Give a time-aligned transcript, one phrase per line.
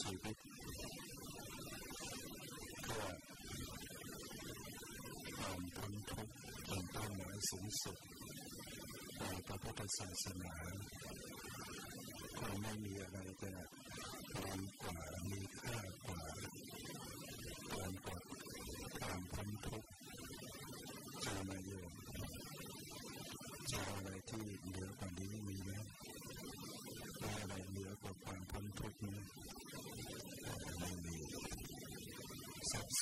[0.00, 0.36] ชีวิต
[2.84, 3.06] เพื่อ
[5.38, 6.34] ความพ้นทุกข์
[6.66, 7.96] เป็นเป้าหมายสูงสุด
[9.18, 10.54] ในพระพุทธศาสนา
[12.38, 13.50] ก็ไม่มีอะไรจะ
[14.36, 14.96] ดีกว่า
[15.30, 16.20] มีค่ากว่า
[17.68, 18.18] เกินกว่า
[18.98, 19.88] ความพ้นทุกข์
[21.24, 21.92] จามาโยม
[23.70, 25.70] จะอะไรที่เหนือกว่านี้มีไหม
[27.22, 29.18] ว่าอะไรเหนือกว่าความพ้นทุกข์นี้
[30.78, 31.16] ไม่มี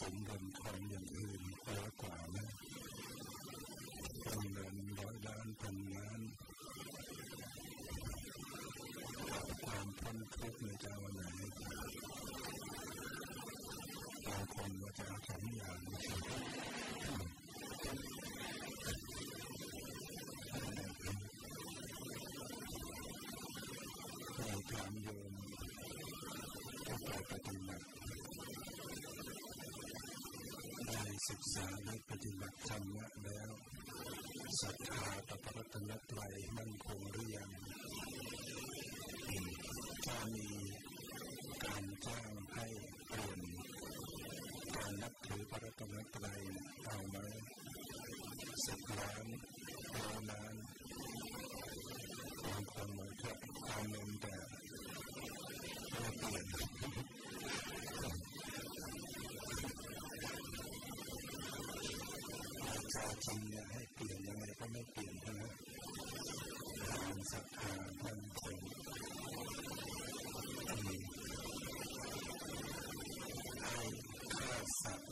[0.01, 2.47] ทรัพย์สินเงินทองอย่างอื่นเหนือกว่านะ
[4.53, 6.21] เงินร้อยล้านพันล้าน
[9.65, 11.23] ความพ้นทุกข์ในเจ้าไหน
[14.27, 15.81] บางคนก็จะเอาสองอย่าง
[24.37, 25.33] เราถามโยม
[26.87, 27.85] ก็ไปปฏิบัติ
[30.87, 33.51] ได้ศึ กษาและปฏิบัติธรรมะแล้ว
[34.61, 37.51] ศรัทธาต่อพระรัตนตรัยมั่นคงหรือยัง
[40.05, 40.49] ถ้ามี
[41.65, 42.67] การจ้างให้
[43.09, 43.41] เปลี่ยน
[44.75, 46.41] การนับถือพระรัตนตรัย
[46.85, 47.17] เอาไหม
[48.65, 49.27] สิบล้าน
[49.97, 50.55] ร้อยล้าน
[52.45, 53.31] บางคนมันก็
[53.67, 54.37] เอาเงินแต่
[55.91, 56.47] ไม่เปลี่ยน
[62.95, 65.51] จะจริงเนี่ยให้เปลี่ยนยังไงก็ไม่เปลี่ยนนะ
[66.87, 67.73] ความศรัทธา
[68.03, 68.61] มั่นคง
[73.63, 73.83] ให้
[74.35, 75.11] ฆ่าสัตว์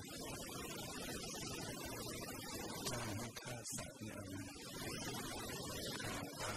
[2.91, 4.43] จ้างให้ฆ่าสัตว์เนี่ยนะ
[6.03, 6.55] ฆ่าปลา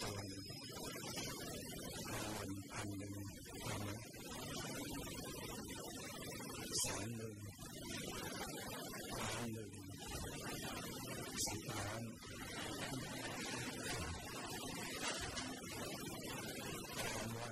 [0.00, 0.44] ตัวหนึ่ง
[2.06, 3.14] เอาเงินพันหนึ่ง
[3.62, 3.88] เอาไหม
[6.80, 7.36] แสนหนึ่ง
[9.18, 9.70] ล้านหนึ่ง
[11.46, 12.02] สิบล้าน
[16.98, 17.50] ถามว่า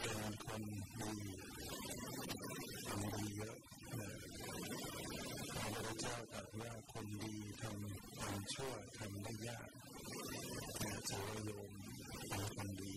[0.00, 0.62] เป็นคน
[1.00, 1.12] ดี
[2.86, 3.56] ทำดีเยอะ
[4.00, 4.10] นะ
[5.52, 9.68] พระพุทธเจ้าตรัสว่า คนดีทำความชั่วทำได้ยาก
[10.78, 11.70] แต่ถือว่าโยม
[12.28, 12.94] เป็นคนดี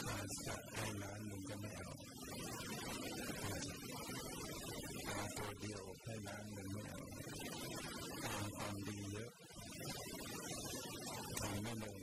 [0.00, 1.90] ขาสักให้ล้านหนึ่งก็ไม่เอา
[5.06, 7.02] เอาตัวเดียวให้ล้านหนึ่งไม่เอา
[8.24, 9.30] ทำความดีเยอะ
[11.40, 11.98] ทำไม่ลง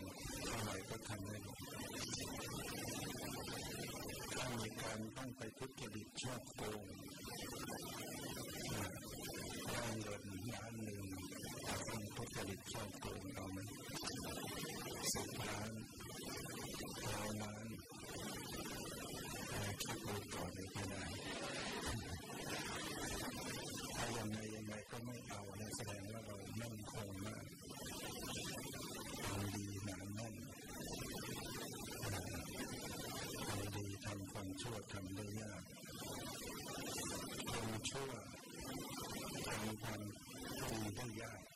[0.46, 1.38] เท่าไหร่ก็ทำได้
[4.34, 6.84] ถ้ามีการต้องไปทุจริตชอบโกง
[10.04, 10.23] ได้
[38.08, 41.53] Là hoàn toàn.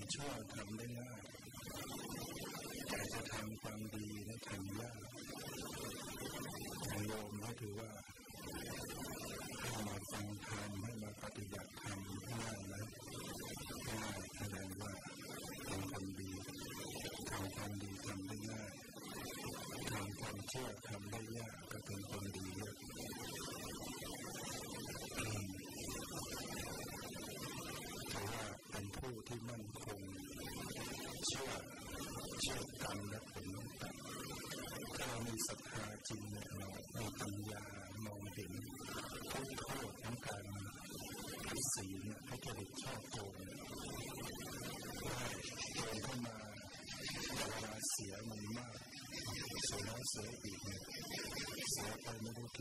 [0.00, 1.22] คชั่วทำได้ยาก
[2.88, 5.00] แต่จะทำความดีและทำยาก
[6.88, 7.90] ทางโยมก็ถือว่า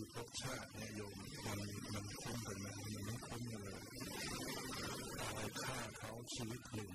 [0.02, 1.16] คือภพชาติเนี่ยโยม
[1.46, 1.60] มัน
[1.94, 3.80] มันคุ้มกันไหมมันไม่คุ้มเลย
[5.20, 6.92] อะไรฆ่าเขาชีวิตหนึ่ง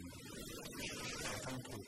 [1.20, 1.86] แต่ต้องถูก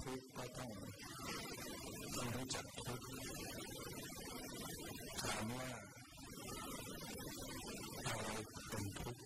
[0.00, 0.70] ทุกข์ก็ต้อง
[2.16, 3.06] ต้องรู้จักทุกข์
[5.20, 5.68] ถามว่า
[8.06, 8.28] อะไร
[8.68, 9.22] เป็นทุกข์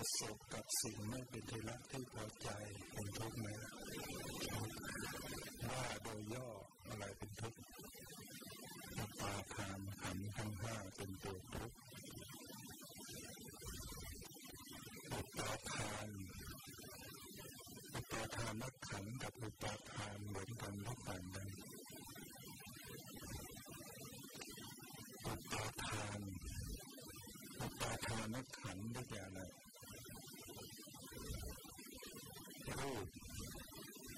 [0.00, 2.48] ประสบกับสิ่งไม่เป็นที่รักที่พอใจ
[2.92, 3.46] เป็นทุกข์ไหม
[5.68, 6.48] ว่าโดยย่อ
[6.88, 7.58] อะไรเป็นทุกข์
[9.20, 11.76] ปาทานขันทั้งห้าเป็นตัวทุกข์
[15.12, 16.08] อุปาทาน
[17.94, 21.50] อุปาทานนักขันกับอุปาทานเหมือนกันทุกอย่างเลย
[25.26, 26.20] อุปาทาน
[27.60, 29.40] อุปาทานนักขันได้แก่างเล
[32.80, 33.06] รูป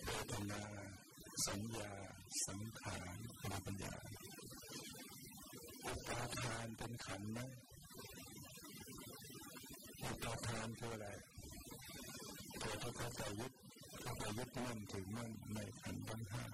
[0.04, 0.62] เวทนา
[1.46, 1.92] สัญญา
[2.46, 3.16] สังขาร
[3.66, 3.94] ปัญญา
[5.86, 7.40] อุปาทานเป็นขันไหม
[10.04, 11.08] อุปาทานคืออะไร
[12.60, 13.52] ตัวที่เขาไปยึด
[14.00, 16.44] เขาไปยึดมั่นถือมั่นในขันทั้งห้า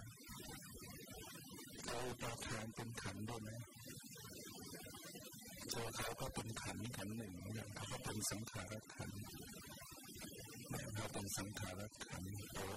[1.85, 3.51] เขาอุปาทานเป็นขันด้วยไหม
[5.73, 9.11] ตัวเขาก็เป็นขันขันหนึ่งเนี่ยเขาก็เป็นสังขารขัน
[9.46, 12.25] เนี่ยเขาเป็นสังขารขัน
[12.59, 12.75] ตัว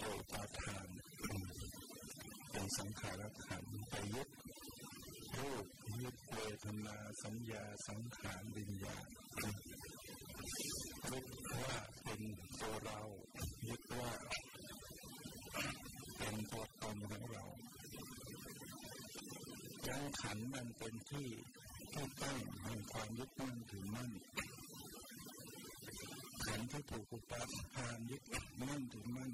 [0.00, 0.88] ตัวอุปาทาน
[2.50, 4.28] เป็นสังขารขันไปยึด
[5.38, 5.66] รูป
[6.00, 9.08] ยึดเวทนาสัญญาสังขารวิญญาณ
[11.10, 11.26] ยึด
[11.62, 12.22] ว่าเป็น
[12.60, 13.00] ตัวเรา
[13.68, 14.12] ยึดว่า
[16.18, 17.44] เป็นตัวตนของเรา
[19.88, 21.28] ยังขันมันเป็นที่
[21.92, 24.10] ที่ตั้งแห่งความยึดมั่นถือมั่น
[26.64, 27.42] นที่ถูกอุปา
[27.74, 28.22] ทานยึด
[28.60, 29.30] มั่นถือมั่น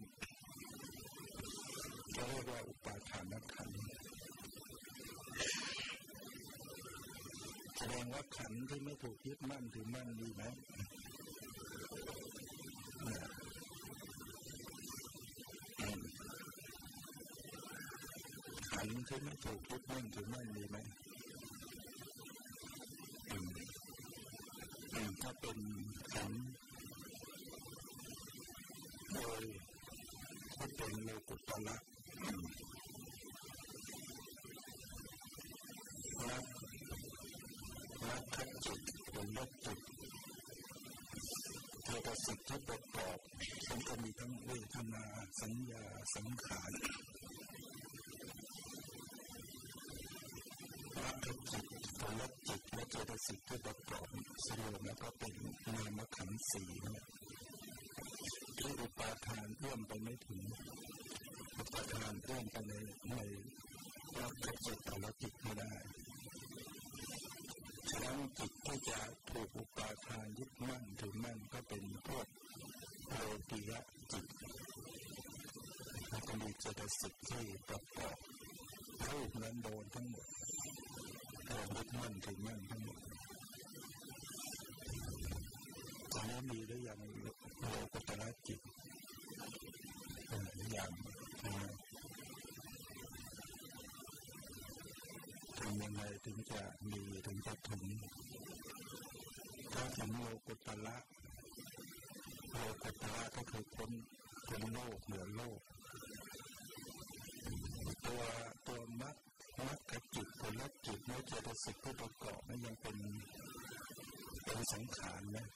[2.16, 3.70] จะเรียกว่าอุปาทานขัน
[7.76, 10.42] แสดงว่าขันที่ไม่ถูกยึดมั่นถือมั่นมีไหม
[18.72, 20.76] ขันที่ไม่ถูกยึดมั่นถือมั่นมีไหม
[25.20, 25.58] ถ้าเป็น
[26.14, 26.32] ขัน
[29.14, 29.44] โดย
[30.54, 31.76] ถ้าเป็นโลกุตละ
[36.28, 36.44] รัก
[38.08, 38.80] รักขัดจิต
[39.10, 39.80] หรือลดจิต
[41.84, 43.18] เทตสิทธิ์ประกอบ
[43.68, 45.04] มันก็มีทั้งเวทนา
[45.40, 46.72] สัญญาสังขาร
[50.96, 51.64] รักขัดจิต
[51.98, 54.06] หรือลดจิตและเจตสิกที่ประกอบ
[54.44, 55.34] สรุปแล้วก็เป็น
[55.74, 57.06] นามขันธ์สี่เนี่ย
[58.66, 60.42] ที่อุปาทานเอื้อมไปไม่ถึง
[61.58, 62.72] อุปาทานเอื้อมไปใน
[63.10, 63.14] ใน
[64.18, 65.72] รักขัดจิตแต่ละจิตไม่ได้
[67.88, 68.98] ฉะนั้นจิตที่จะ
[69.30, 72.26] ถูกอุปาทานยึดมั่นถือมั่นก็เป็นพวก
[73.08, 73.14] โล
[73.50, 73.80] กียะ
[74.12, 74.26] จิต
[76.08, 78.16] แล้วก็มีเจตสิกที่ประกอบ
[79.10, 80.26] รูปนั้นโดนทั้งหมด
[81.46, 82.98] โดนยึดมั่นถือมั่นทั้งหมด
[86.12, 87.00] ตอนนี้มีหรือยัง
[87.68, 88.60] โลกุตระจิต
[90.72, 90.92] อย่าง
[95.58, 97.82] ทำยังไงถึงจะมีถึงจะถึง
[99.72, 100.96] ถ้าถึงโลกุตละ
[102.50, 103.90] โลกุตละก็คือพ้น
[104.46, 105.60] พ้นโลกเหนือโลก
[108.06, 108.22] ตัว
[108.66, 109.16] ตัวมัด
[109.66, 112.96] มัดกับจิตผลลัจิตเมื่อเจตสิกที่ประกอบนั้นยังเป็น
[114.44, 115.46] เป็นสังขารนะ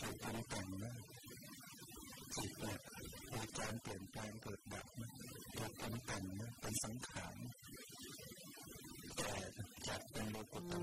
[0.00, 0.92] ถูกปรุงแต่งนะ
[2.36, 2.78] จิตเนี่ย
[3.32, 5.10] มีการเปลี่ยนแปลงเกิดดับนะ
[5.56, 7.36] ถูกปรุงแต่งนะเป็นสังขาร
[9.16, 9.32] แต่
[9.86, 10.78] จัดเป็นโลกุตตะ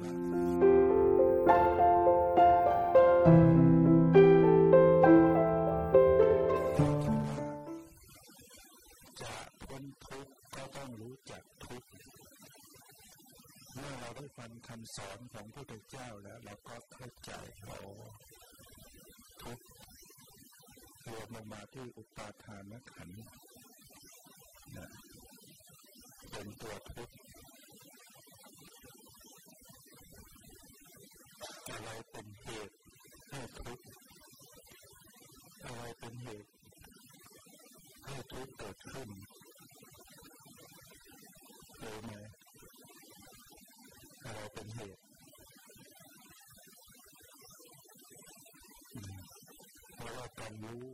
[50.63, 50.85] รู้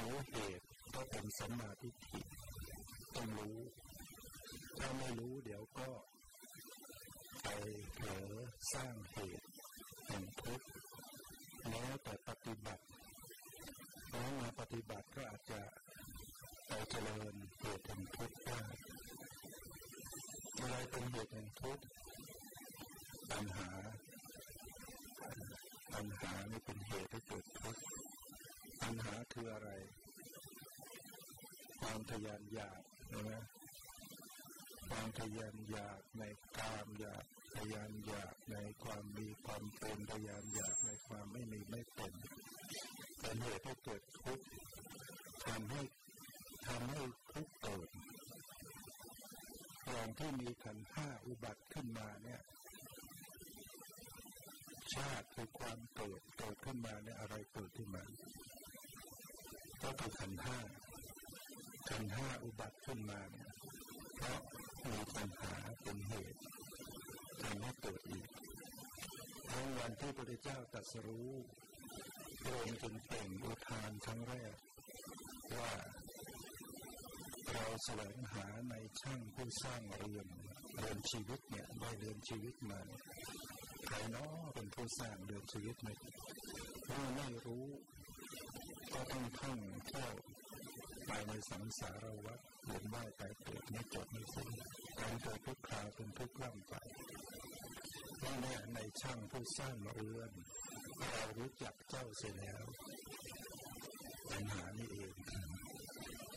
[0.00, 2.20] รู้เหตุก็เป็นสัมมาทิฏฐิ
[3.14, 3.58] ต้องรู้
[4.78, 5.88] ถ้าไม่รู้เดี๋ยวก็
[7.42, 7.48] ไป
[7.94, 8.32] เผลอ
[8.72, 9.46] สร้างเหตุ
[10.06, 10.66] แห่งทุกข์
[11.68, 12.84] แม้แต่ปฏิบัติ
[14.10, 15.60] แล้วมาปฏิบัติก็อาจจะ
[16.66, 18.60] ไปเจริญเหตุแห่งทุกข์ได้
[20.58, 21.84] อะไรเป็นเหตุแห่งทุกข์
[23.30, 23.70] ปัญหา
[25.94, 27.82] ปัญหานี่เป็นเหตุให้เกิดทุกข์
[28.82, 29.72] ปัญหา คืออะไร
[31.80, 33.32] ความทยานอยากใช่ไหม
[34.88, 36.24] ความทยานอยากใน
[36.58, 37.24] กามอยาก
[37.56, 42.12] ทยานอยากในความมีความเป็นทยานอยากในความไม่มีไม่เป็น
[43.20, 44.46] เป็นเหตุให้เกิดทุกข์
[45.46, 45.82] ทำให้
[46.68, 47.88] ทำให้ทุกข์เกิด
[49.88, 52.40] อย่างที่มีขันห้าอุบัติขึ้นมาเนี่ย
[54.94, 58.04] ชาติคือความเกิดเกิดขึ้นมาเนี่ยอะไรเกิดขึ้นมา
[59.82, 60.58] ก็คือขันห้า
[61.90, 63.50] ขันห้าอุบัติขึ้นมาเนี่ย
[64.16, 64.40] เพราะ
[64.90, 66.40] มีปัญหาเป็นเหตุ
[67.42, 68.28] ทำให้เกิดอีก
[69.50, 71.30] ทั้งวันที่พระเจ้าตรัสรู้
[72.42, 74.54] พระองค์จึงเปล่งอุทานครั้งแรก
[75.56, 75.72] ว่า
[77.52, 80.28] เราแสวงหาในช่างผู้สร้างเรือน
[80.76, 82.80] เรือนชีวิตเนี่ยได้เรือนชีวิตมา
[83.86, 86.00] ใครเนาะเป็นผู้สร้างเรือนชีวิตเนี่ย
[86.86, 87.66] เมื่อไม่รู้
[88.92, 90.14] ก็ต้องท่องเที่ยว
[91.06, 94.48] ไปในสังสารวัฏเวียนว่ายตายเกิดไม่จบไม่สิ้น
[95.00, 96.74] การเกิดทุกคราวเป็นทุกล่ำไป
[98.22, 100.32] นี่แน่ในช่างผู้สร้างมาเอื้อน
[100.98, 102.64] เรารู้จักเจ้าเสียแล้ว
[104.30, 105.14] ปัญหานี่เอง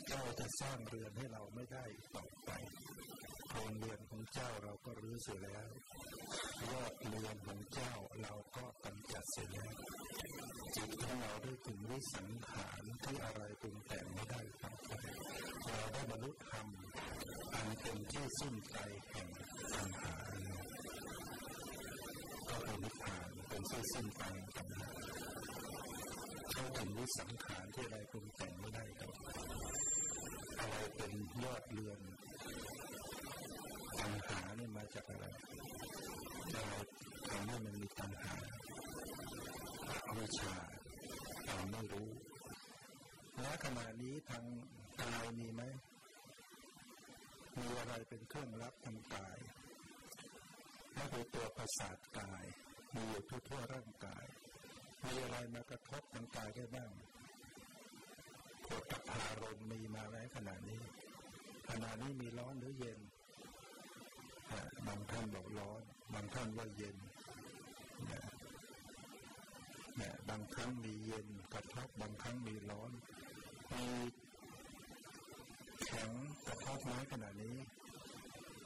[0.08, 2.26] เจ้าจะสร้างเรือนให้เราไม่ได้ต่อ
[3.54, 5.70] ไปโครงเรือนของเจ้าเราก็รื้อเสียแล้ว
[6.72, 9.74] ยอดเรือนของเจ้าเราก็กำจัดเสียแล้ว
[10.76, 14.92] จิตของเราได้ถึงวิสังขารที่อะไรปรุงแต่งไม่ได้ต่อไป
[15.66, 16.68] เราได้บรรลุธรรม
[17.54, 18.78] อันเป็นที่สิ้นใจ
[19.10, 19.28] แห่ง
[19.74, 20.16] ปัญหา
[22.50, 24.24] ก็เป็นนิพพานเป็นที่สิ้นไป
[24.56, 24.88] ปัญหา
[26.52, 29.10] เข้าถึงวิสังขารที่อะไรปรุงแต่งไม่ได้ต่อ
[30.60, 31.12] อะไรเป็น
[31.44, 32.00] ยอดเรือน
[34.00, 35.26] ปัญหาเนี่ยมาจากอะไร
[36.56, 36.74] อะไร
[37.30, 38.36] ทำให้มันมีปัญหา
[40.08, 40.56] อวิชชา
[41.46, 42.10] เราไม่รู้
[43.40, 44.44] และขณะนี้ทาง
[45.02, 45.62] กายมีไหม
[47.58, 49.38] มีอะไรเป็นเครื่องรับทางกาย
[50.96, 52.46] ก็คือตัวประสาทกาย
[52.94, 54.26] มีอยู่ทั่วๆร่างกาย
[55.06, 56.92] มีอะไรมากระทบทางกายได้บ้าง
[58.68, 60.82] ปวดตพารมมีมาไหมขณะนี้
[61.70, 63.00] ขณะนี้มีร้อนหรือเย็น
[64.88, 65.82] บางท่านบอกร้อน
[66.14, 66.98] บางท่านว่าเย็น
[70.00, 72.92] นี่ยบางครั้งมีเย็นกระทบบางครั้งมีร้อน
[73.74, 73.88] มี
[75.86, 76.12] แข็ง
[76.48, 77.58] กระทบไม้ขนาดนี้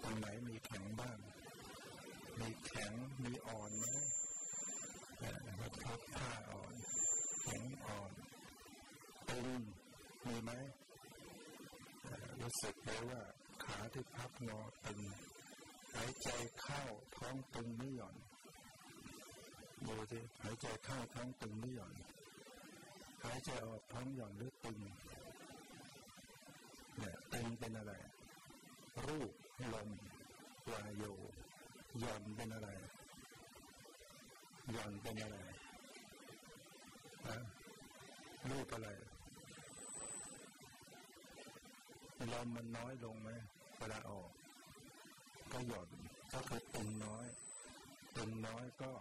[0.04, 1.18] ตรงไหนมีแข็งบ้าง
[2.40, 2.92] มีแข็ง
[3.24, 3.86] มีอ่อนไหม
[5.62, 6.74] กระทบผ้าอ่อน
[7.44, 8.12] แข็งอ่อน
[9.30, 9.62] ตึง
[10.26, 10.52] มีไหม
[12.42, 13.22] รู้สึกเลยว่า
[13.64, 15.02] ขาที่พับงอตึง
[15.96, 16.30] หายใจ
[16.62, 16.82] เข้า
[17.16, 18.16] ท้องตึงไม่หย่อน
[19.88, 21.94] ดูสิหายใจเข้าท้องตึงไม่หย่อน
[23.24, 24.78] หายใจออกท้องหย่อนหรือตึง
[26.98, 27.94] เนี่ยตึงเป็นอะไร
[29.06, 29.32] รูป
[29.74, 29.90] ลม
[30.72, 31.04] วายโย
[32.00, 32.70] หย่อนเป็นอะไร
[34.72, 35.38] หย่อนเป็นอะไร
[37.28, 37.38] ฮะ
[38.50, 38.90] รูปอะไร
[42.34, 43.30] ลมมันน้อยลงไหม
[43.78, 44.30] เวลาออก
[45.54, 45.90] ก็หย่อน
[46.34, 47.28] ก็คือตึงน้อย
[48.18, 48.92] ตึงน้อยก็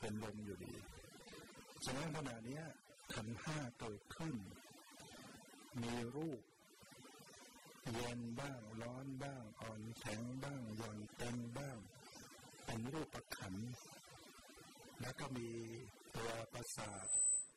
[0.00, 0.74] เป็นลมอยู่ดี
[1.84, 2.60] ฉะนั้นขณะนี้
[3.14, 4.34] ขันห้าเกิดขึ้น
[5.82, 6.40] มีรูป
[7.94, 11.78] เย็นบ้างร้อนบ้าง อ่อนแข็งบ้างหย่อนเต็มบ้าง
[12.64, 13.54] เป็นรูปประขัน
[15.00, 15.48] แล้วก็มี
[16.16, 17.06] ตัวประสาท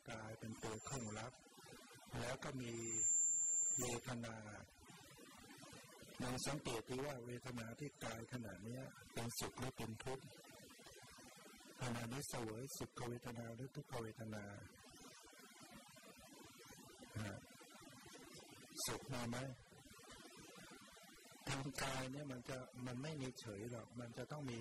[0.09, 1.33] กายเป็นตัวเครื่องรับ
[2.19, 2.73] แล้วก็มี
[3.79, 4.37] เวทนา
[6.21, 8.79] ลองสังเกตดูว่าเวทนาที่กายขนาดนี้
[9.13, 10.25] เป็นสุขหรือเป็นทุกข์
[11.81, 14.43] ขณะนี้เสวยสุขเวทนาหรือทุกขเวทนา
[18.85, 19.37] สุขมาไหม
[21.49, 24.59] ทางกายเนี่ยมันจะมันไม่มีเฉยหรอก มันจะต้องมี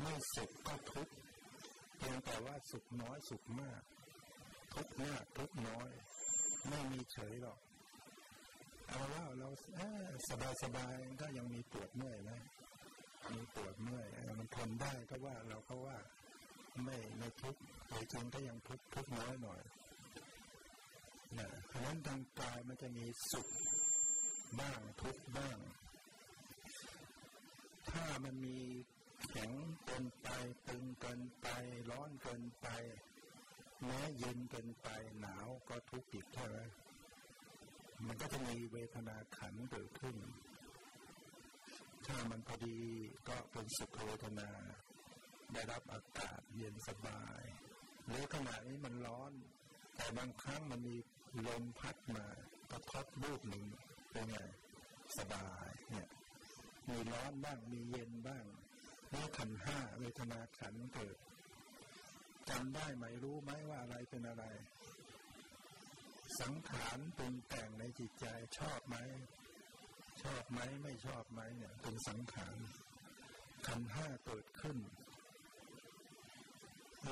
[0.00, 1.12] ไม่สุขก็ทุกข์
[1.96, 3.82] เพียงแต่ว่าสุขน้อยสุขมาก
[4.74, 5.90] ทุกข์มากทุกข์น้อย
[6.68, 7.58] ไม่มีเฉยหรอก
[8.88, 9.48] เอาว่าเรา
[10.28, 12.40] สบายสบายก็ยังมีปวดเมื่อยนะ
[13.32, 14.06] มีปวดเมื่อย
[14.40, 15.98] มันทนได้ก็ว่าเราก็ว่า
[16.84, 19.62] ไม่ไม่ทุกข์แต่จริงก็ยังทุกข์ทุกข์น้อยหน่อย
[21.38, 23.48] นะเพราะฉะนั้นทางกายมันจะมีสุข
[24.60, 25.58] บ้างทุกข์บ้าง
[27.90, 28.58] ถ้ามันมี
[29.30, 29.52] แข็ง
[29.84, 30.28] เกินไป
[30.68, 31.46] ตึงเกินไป
[31.90, 32.68] ร้อนเกินไป
[33.84, 34.88] แม้เย็นเกินไป
[35.20, 36.64] หนาวก็ทุกข์อีกเท่าไหร่
[38.06, 40.16] มันก็จะมีเวทนาขันเกิดขึ้น
[42.06, 42.78] ถ้ามันพอดี
[43.28, 44.50] ก็เป็นสุขเวทนา
[45.52, 47.42] ได้รับอากาศเย็นสบาย
[48.06, 49.32] หรือขณะนี้มันร้อน
[49.96, 50.96] แต่บางครั้งมันมี
[51.46, 52.26] ลมพัดมา
[52.70, 53.64] กระทบรูปหนึ่ง
[54.10, 54.38] เป็นไง
[55.18, 56.08] สบายเนี่ย
[56.88, 58.44] มีร้อนบ้างมีเย็นบ้าง
[59.10, 61.16] แล้วขันห้าเวทนาขันเกิด
[62.48, 64.44] จำได้ไหมรู้ไหมว่าอะไรเป็นอะไร
[66.40, 68.26] สังขารปรุงแต่งในจิตใจ
[68.58, 68.96] ชอบไหม
[70.22, 72.56] ชอบไหมไม่ชอบไหมเนี่ย เป็นสังขาร
[73.66, 74.78] ขันห้าเกิดขึ้น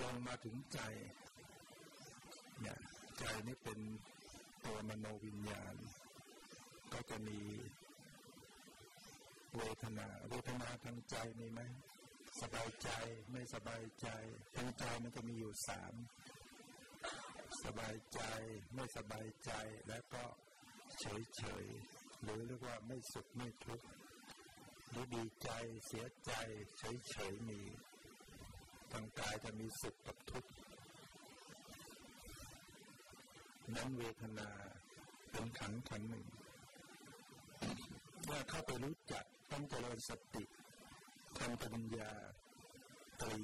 [0.02, 0.80] ลงมาถึงใจ
[2.60, 2.78] เนี่ย
[3.18, 3.78] ใจนี่เป็น
[4.64, 5.74] ตัวมโนวิญญาณ
[6.92, 7.40] ก็จะมี
[9.56, 11.60] เวทนา เวทนาทางใจมีไหม
[12.40, 12.90] สบายใจ
[13.30, 14.08] ไม่สบายใจ
[14.56, 15.94] ทางใจมันจะมีอยู่สาม
[17.64, 18.20] สบายใจ
[18.74, 19.50] ไม่สบายใจ
[19.88, 20.24] และก็
[21.00, 21.66] เฉยเฉย
[22.22, 23.86] หรือเรียกว่าไม่สุขไม่ทุกข์
[24.90, 25.50] หรือดีใจ
[25.86, 26.32] เสียใจ
[26.78, 27.60] เฉยเฉยมี
[28.92, 30.50] ทางกายจะมีสุขกับทุกข์
[33.74, 34.50] นั้นเวทนา
[35.30, 36.26] เป็นขันขันหนึ่ง
[38.24, 40.44] เมื่อเข้าไปรู้จักต้องเจริญสติ
[41.38, 42.10] ทำปัญญา
[43.22, 43.42] ตรี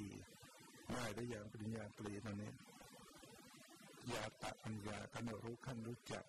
[0.93, 2.51] ง่ายได้อย่างปัญญาตรีตอนนี้
[4.13, 6.25] ยาตะปัญญากำหนดรู้ขั้นรู้จัก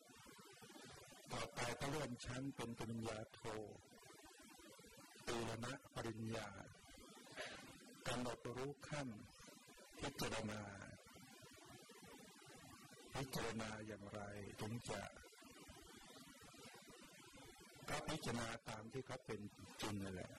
[1.33, 3.41] ต่อไปก็เลื่อนชั้นเป็นปัญญาโท
[5.27, 6.49] ตีรณะปริญญา
[8.09, 9.09] กำหนดรู้ขั้น
[10.01, 10.63] พิจารณา
[13.15, 14.21] พิจารณาอย่างไร
[14.61, 15.03] ถึงจะ
[17.89, 19.41] ก็พิจารณาตามที่เขาเป็น
[19.83, 20.33] จริงนั่นแหละ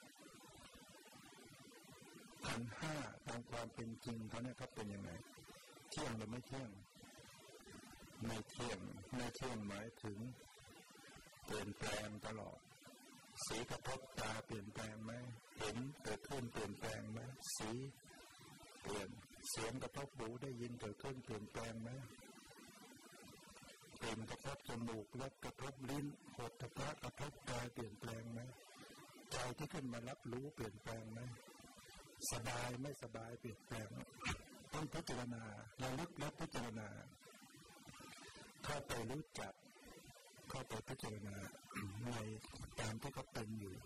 [2.46, 2.94] ขันห้า
[3.26, 5.10] ตามความเป็นจริงเขาเนี่ยเขาเป็นยังไง
[5.90, 6.70] เที่ยงหรือไม่เที่ยง
[8.26, 8.80] ไม่เที่ยง
[9.14, 10.18] ไม่เที่ยงหมายถึง
[11.44, 12.58] เปลี่ยนแปลงตลอด
[13.46, 15.12] สีกระทบตาเปลี่ยนแปลงไหม
[15.58, 17.20] เห็นเกิดขึ้นเปลี่ยนแปลงไหม
[17.56, 17.70] สี
[18.82, 19.08] เปลี่ยน
[19.50, 21.90] เสียงกระทบหูได้ยินเกิดขึ้นเปลี่ยนแปลงไหม
[24.02, 28.40] กลิ่นกระทบจมูกรสกระทบลิ้นโผฏฐะกระทบกายเปลี่ยนแปลงไหม
[29.32, 31.20] ใจที่ขึ้นมารับรู้เปลี่ยนแปลงไหม
[32.32, 33.88] สบายไม่สบายเปลี่ยนแปลง
[34.72, 35.44] ต้องพิจารณา
[35.82, 36.88] ระลึกและพิจารณา
[38.64, 39.52] เข้าไปรู้จัก
[40.50, 41.36] เข้าไปพิจารณา
[42.04, 42.10] ใน
[42.80, 43.76] ตามที่เขาเป็นอยู่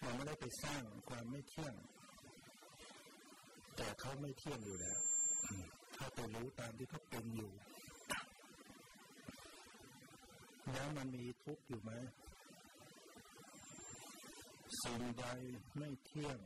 [0.00, 1.74] เราไม่ได้ไปสร้างความไม่เที่ยง
[3.76, 5.00] แต่เขาไม่เที่ยงอยู่แล้ว
[5.94, 7.52] เข้าไปรู้ตามที่เขาเป็นอยู่
[10.72, 11.92] แล้วมันมีทุกข์อยู่ไหม
[14.82, 15.24] สิ่งใด
[15.78, 16.38] ไม่เที่ยง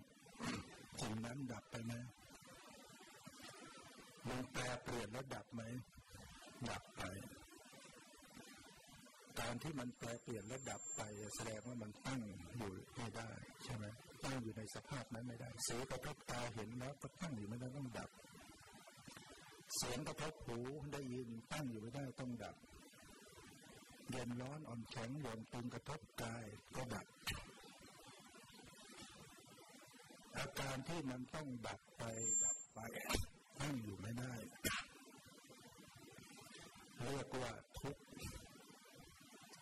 [1.00, 1.94] สิ่งนั้นดับไปไหม
[4.32, 5.62] มันแปรเปลี่ยนแล้วดับไหม
[6.70, 7.02] ดับไป
[9.38, 11.00] การที่มันแปรเปลี่ยนและดับไป
[11.34, 12.20] แสดงว่ามันตั้ง
[12.56, 13.30] อยู่ไม่ได้
[13.64, 13.84] ใช่ไหม
[14.24, 18.10] ตั้งอยู่ในสภาพนั้นไม่ได้สีกระทบตาเห็นแล้วก็ตั้งอยู่ไม่ได้ต้องดับ
[19.76, 20.58] เสียงกระทบหู
[20.92, 22.56] ได้ยินตั้งอยู่ไม่ได้ต้องดับ
[24.10, 26.44] เย็นร้อนอ่อนแข็งหย่อนตึงกระทบกาย
[26.76, 27.06] ก็ดับ
[30.36, 32.02] อาการที่มันต้องดับไป
[32.44, 32.78] ดับไป
[33.60, 34.34] ตั้งอยู่ไม่ได้
[37.04, 37.96] เรียกว่าทุก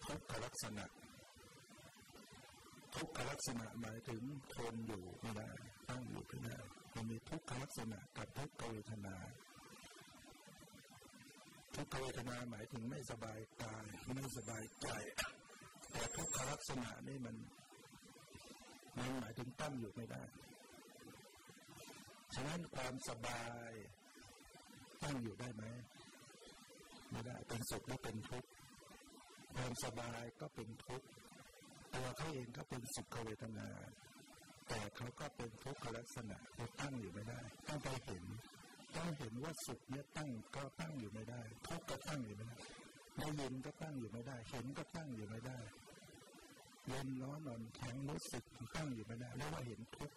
[0.06, 0.84] ทุกขลักษณะ
[2.94, 4.22] ทุกขลักษณะหมายถึง
[4.54, 5.50] ทนอยู่ไม่ได้
[5.88, 6.58] ตั้งอยู่ไม่ได้
[6.94, 9.16] มันมีทุกขลักษณะกับทุกขเวทนา
[11.74, 14.88] ทุกขเวทนาหมายถึงไม่สบายกายไม่สบายใจ
[15.90, 17.36] แต่ทุกขลักษณะนี่มัน
[18.98, 20.22] มันหมายถึงตั้งอยู่ไม่ได้
[22.34, 23.70] ฉะนั้นความสบาย
[25.02, 25.64] ตั้งอยู่ได้ไหม
[27.10, 28.48] ไม่ได้เป็นสุขและเป็นทุกข์
[29.54, 31.06] ความสบายก็เป็นทุกข์
[31.94, 33.68] ตัวเขาเองก็เป็นสุขเวทนา
[34.68, 38.24] แต่เขาก็เป็นทุกขลักษณะเขาตั้งอยู่ไม่ได้ ต้องไปเห็น
[38.96, 42.58] ต้องเห็นว่าสุขเนี่ยตั้งก็ตั้งอยู่ไม่ได้ ทุกข์ก็ตั้งอยู่ไม่ได้
[43.18, 45.58] ได้ยินก็ตั้งอยู่ไม่ได้ เห็นก็ตั้งอยู่ไม่ได้
[46.86, 48.44] เย็นร้อนนอนแข็งรู้สึก
[48.76, 50.16] ตั้งอยู่ไม่ได้แล้วว่าเห็นทุกข์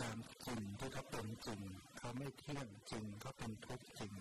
[0.00, 1.60] ตามจริงที่เขาเป็นจริง
[1.98, 4.12] เขาไม่เที่ยงจริงเขาเป็นทุกข์จริง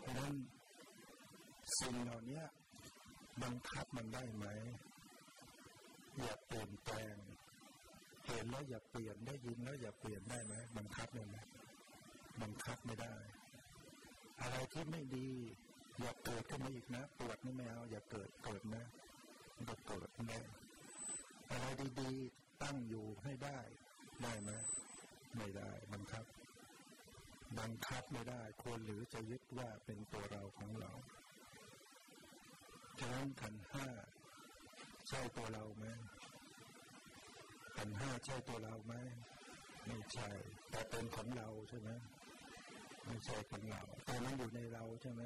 [0.00, 0.34] เพราะนั้น
[1.78, 2.42] สิ่งเหล่านี้
[3.42, 4.46] บังคับมันได้ไหม
[6.20, 7.16] อย่าเปลี่ยนแปลง
[8.26, 11.36] เห็นแล้วอย่าเปลี่ยนได้ยินแล้วอย่าเปลี่ยนได้ไหมบังคับได้ไหม
[12.42, 13.14] บังคับไม่ได้
[14.40, 15.28] อะไรที่ไม่ดี
[16.00, 18.84] อย่าเกิดขึ้นมาอีกนะปวดนี่ไม่เอาอย่าเกิดเกิดนะ
[19.56, 20.38] มันก็เกิดไม่
[21.50, 21.66] อะไร
[22.00, 23.58] ดีๆ ตั้งอยู่ให้ได้
[24.22, 24.50] ได้ไหม
[25.36, 26.24] ไม่ได้บังคับ
[27.58, 30.92] บังคับไม่ได้ควรหรือจะยึดว่าเป็นตัวเราของเรา
[32.98, 33.86] ฉะนั้นขันห้า
[35.08, 35.86] ใช่ตัวเราไหม
[37.76, 38.94] ขันห้าใช่ตัวเราไหม
[39.86, 40.30] ไม่ใช่
[40.70, 41.90] แต่เป็นของเราใช่ไหม
[43.06, 45.22] ไม่ใช่ของเราแต่มันอยู่ในเราใช่ไหม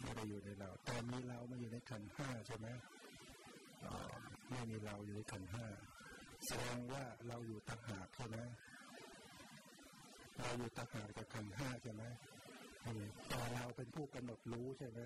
[0.00, 2.68] ไม่ได้อยู่ในเราแต่มีเรามาอยู่ในขันห้าใช่ไหม
[4.50, 5.66] ไม่มีเราอยู่ในขันห้า
[6.46, 8.36] แสดงว่าเราอยู่ต่างหากใช่ไหม
[10.38, 12.02] เราอยู่ต่างหากกับขันห้าใช่ไหม
[13.28, 15.00] แต่เราเป็นผู้กำหนดรู้ใช่ไหม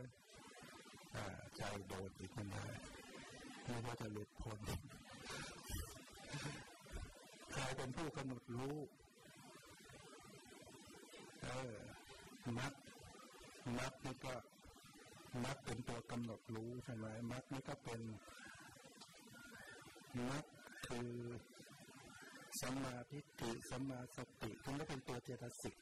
[1.57, 2.67] ใจโดดอีกมันได้
[3.65, 4.59] ไม่ว่าจะหลุดพ้น
[7.53, 8.77] ใครเป็นผู้กำหนดรู้
[11.43, 11.75] เออ
[12.59, 12.73] มัด
[13.79, 14.35] มัดนี่ก็
[15.45, 18.01] มัดเป็นตัวกำหนดรู้ใช่ไหมมัดนี่ก็เป็น
[20.29, 20.45] มัด
[20.89, 21.11] คือ
[22.61, 25.75] สัมมาทิฏฐิสัมมาสติทั้งก็เป็นตัวเจตสิก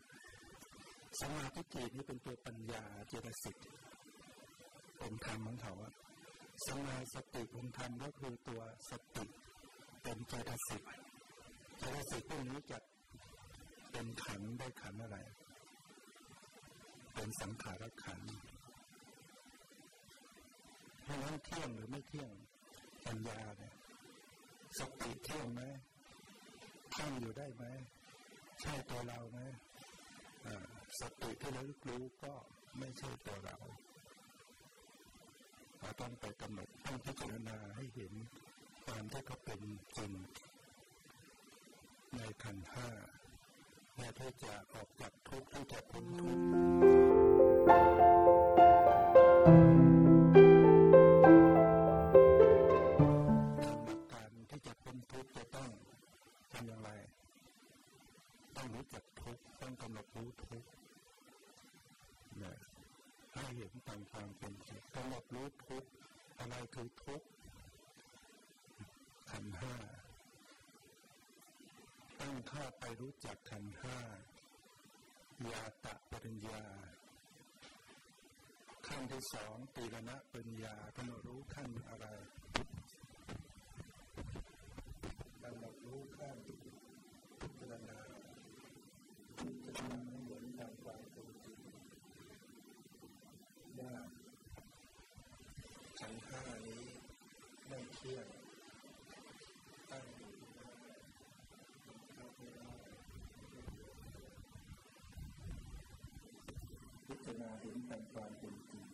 [1.18, 3.56] สัมมาทิฏฐินี่เป็นตัวปัญญาเจตสิก
[5.02, 5.92] องธรรมของเขาอะ
[6.66, 9.24] สมาสติองธรรมก็คือตัวสติ
[10.02, 10.82] เป็นเจตสิก
[11.78, 12.78] เจตสิกพวกนี้จะ
[13.90, 15.18] เป็นขันได้ขันอะไร
[17.14, 18.20] เป็นสังขารขัน
[21.02, 22.30] เพราะนั้นเที่ยงหรือไม่เที่ยง
[23.06, 23.74] ปัญญาเนี่ย
[24.78, 25.62] สติเที่ยงไหม
[26.94, 27.64] ท่านอยู่ได้ไหม
[28.60, 29.38] ใช่ตัวเราไหม
[31.00, 32.34] สติที่เรารู้ก็
[32.78, 33.56] ไม่ใช่ตัวเรา
[35.80, 38.12] เราต้องไปกำหนดต้องพิจารณาให้เห็น
[38.84, 39.60] ความที่เขาเป็น
[39.96, 40.12] จริง
[42.16, 42.90] ในขันห้า
[43.92, 49.83] เพื่อที่จะออกจากทุกข์ที่จะพ้นทุกข์
[65.14, 65.84] จริงกำหนดรู้ทุก
[66.38, 67.22] อะไรคือทุก
[69.30, 69.74] ขันห้า
[72.20, 73.98] ตั้งข้าไปรู้จักขันห้า
[75.50, 76.62] ยาตะปริญญา
[78.86, 82.06] ขั้นที่สองตีรณะปัญญากำหนดรู้ขั้นอะไร
[85.42, 86.36] กำหนดรู้ขั้น
[87.40, 87.98] พิจารณา
[89.38, 91.58] พิจารณาให้เห็นตามความเป็นจริง
[93.78, 93.94] ว่า
[95.98, 96.84] ขันห้านี้
[97.66, 98.26] ไม่เที่ยง
[99.90, 100.32] ตั้งอยู่
[107.06, 108.86] พิจาเห็นตามความเป็นจริง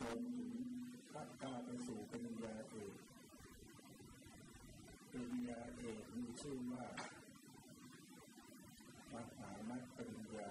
[0.00, 0.52] จนถึง
[1.12, 2.94] พัฒนาไปสู่ปริญญาเอก
[5.10, 6.86] ปริญญาเอกมีชื่อว่า
[9.12, 10.50] มหามัคปริญญา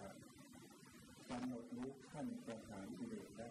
[1.29, 3.49] กำหนดรู้ขั้นประหารกิเลสได้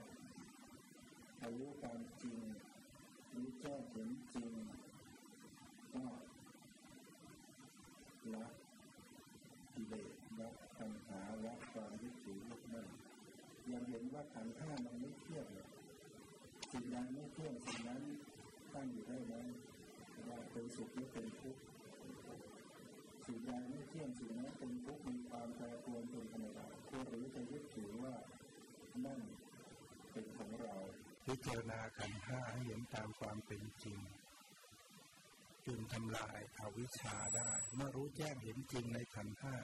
[1.56, 2.38] รู้ความจริง
[3.34, 4.52] รู้แจ้งเห็นจริง
[5.94, 6.06] ก็
[8.34, 8.46] ละ
[9.74, 12.88] กิเลสละปัญหาละความยึดถือยึดมั่น
[13.70, 13.82] ยัง
[14.38, 15.46] เห็นขันห้ามันไม่เที่ยง
[16.70, 18.02] สิ่งใดไม่เที่ยงสิ่งนั้น
[18.74, 19.34] ตั้งอยู่ได้ไหม
[20.28, 21.62] ว่าเป็นสุขหรือเป็นทุกข์
[23.26, 28.14] สิ่งใดไม่เที่ยงสิ่งนั้นเป็นทุกข์มีความแปรปรวนเป็นธรรมดาควรหรือจะยึดถือว่า
[29.04, 29.20] นั่น
[30.12, 30.76] เป็นของเรา
[31.26, 33.98] พิจารณาขันห้าให้เห็นตามความเป็นจริง
[35.66, 39.56] จึงทำลายอาวิชชาได้ เมื่อรู้แจ้งเห็นจริงในขันห้า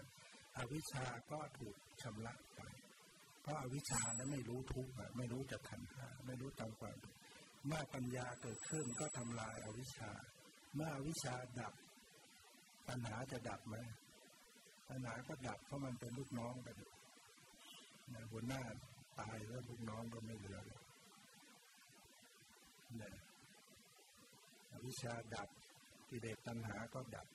[0.56, 2.60] อาวิชชาก็ถูกชำระไป
[3.44, 6.96] เพราะอาวิชชานั้นไม่รู้ทุกข์ไม่รู้จักขันห้าไม่รู้ตามความ
[7.66, 10.10] เมื่อปัญญาเกิดขึ้นก็ทำลายอาวิชชา
[10.74, 11.74] เมื่ออวิชชาดับ
[12.88, 13.76] ปัญหาจะดับไหม
[14.88, 16.76] ปัญหาก็ดับเพราะมันเป็นลูกน้องกัน
[18.14, 18.62] นะหัวหน้า
[19.20, 20.58] ตายแล้วลูกน้องก็ไม่เหลือ
[24.86, 25.48] วิชาดับ
[26.10, 27.26] กิเลสตัณหาก็ดับ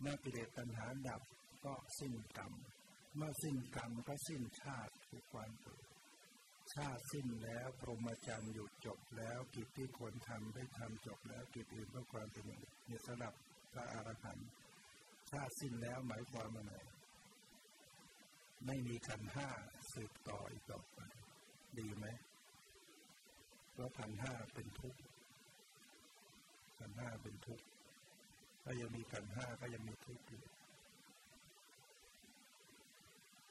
[0.00, 1.22] เมื่อกิเลสตัณหาดับ
[1.64, 2.52] ก็สิ้นกรรม
[3.16, 5.84] เมื่อสิ้นกรรมก็สิ้นชาติ ทุกความเกิด
[6.74, 12.44] ชาติสิ้นแล้วพรหมจรรย์หยุดจบแล้วกิจที่ควรทำได้ทำจบแล้วกิจอื่นเพื่อความเป็น
[12.88, 13.32] มีสำหรับ
[13.72, 14.48] พระอรหันต์
[15.30, 16.74] ชาติสิ้นแล้วหมายความว่าไง
[18.66, 19.48] ไม่มีขันห้า
[19.92, 21.00] สืบต่ออีกต่อไป
[21.78, 22.06] ดีไหม
[23.72, 25.00] เพราะขันห้าเป็นทุกข์
[26.78, 27.64] ขันห้าเป็นทุกข์
[28.62, 30.42] ถ้ายังมีขันห้าก็ยังมีทุกข์อยู่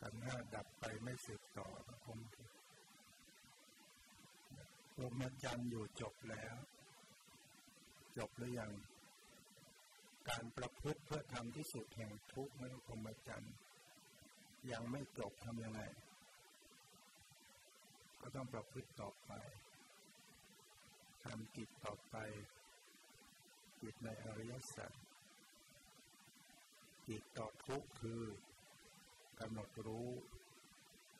[0.07, 1.67] ขันห้าดับไปไม่สืบต่อ
[2.05, 2.55] คงทุกข์
[4.93, 6.55] พรหมจรรย์อยู่จบแล้ว
[8.17, 8.73] จบหรือยัง
[10.29, 13.55] การประพฤติเพื่อทำที่สุดแห่งทุกข์นั้นพรหมจรรย์
[14.71, 15.81] ยังไม่จบทำยังไง
[18.21, 19.31] ก็ต้องประพฤติต่อไป
[21.23, 22.15] ทำกิจต่อไป
[23.81, 24.91] กิจในอริยสัจ
[27.07, 28.23] กิจต่อทุกข์คือ
[29.39, 30.09] กำหนดรู้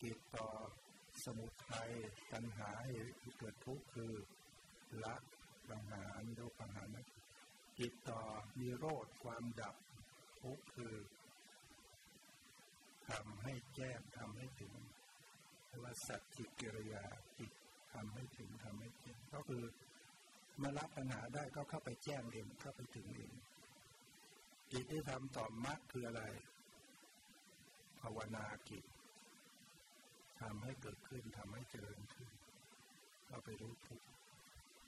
[0.02, 0.50] กิจต่อ
[1.24, 1.92] สมุทัย
[2.32, 2.92] ตัณหาให้
[3.38, 4.14] เกิดทุกข์คือ
[5.04, 5.16] ละ
[5.70, 6.04] ปัญหา
[6.38, 7.06] โดยปัญหานะ
[7.80, 8.22] ติดต่อ
[8.60, 9.76] มีโรธความดับ
[10.42, 10.96] ทุกข์คือ
[13.10, 14.74] ทำให้แจ้งทำให้ถึง
[15.84, 17.06] ว่าสัจจิกิริยา
[17.38, 17.52] จิต
[17.94, 19.64] ทำให้ถึงทำให้แจ้งก็คือ
[20.58, 23.32] เมื่อรับปัญหาได้ก็เข้าไปแจ้งเองเข้าไปถึงเอง
[24.72, 28.84] กิจที่ทำต่อมรรคคืออะไราวนากิจ
[30.42, 32.30] ทำให้เกิดขึ้นทำให้เจริญขึ้น
[33.26, 34.02] เข้าไปรู้ทุก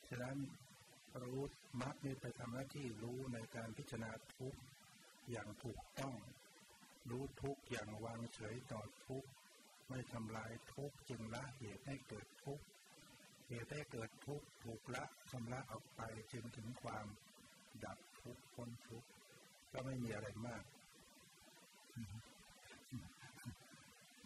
[0.07, 0.37] ฉะนั้น
[1.23, 1.41] รู้
[1.81, 4.55] มรรคนี่ไปทำหน้าที่รู้ในการพิจารณาทุก
[5.29, 6.15] อย่างถูกต้อง
[7.09, 9.25] รู้ทุกอย่างวางเฉยต่อทุก
[9.89, 12.59] ไม่ทำลายทุกจึงละเหตุให้เกิดทุก
[13.47, 16.01] เหตุให้เกิดทุกถูกละชำระออกไป
[16.31, 17.05] จึงถึงความ
[17.83, 19.03] ดับทุกพ้นทุก
[19.71, 20.63] ก็ไม่มีอะไรมาก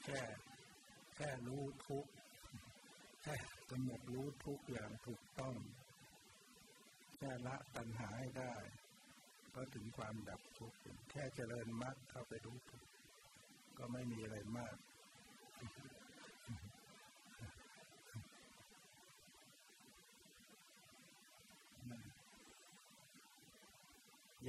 [0.03, 0.21] แค่
[1.15, 2.05] แค่รู้ทุก
[3.21, 3.35] แค่
[3.71, 5.55] กำหนดรู้ทุกอย่างถูกต้อง
[7.15, 8.53] แค่ละตัณหาให้ได้
[9.55, 10.77] ก็ถึงความดับทุกข์
[11.11, 12.85] แค่เจริญมรรคเข้าไปรู้ทุก
[13.77, 14.75] ก็ไม่มีอะไรมาก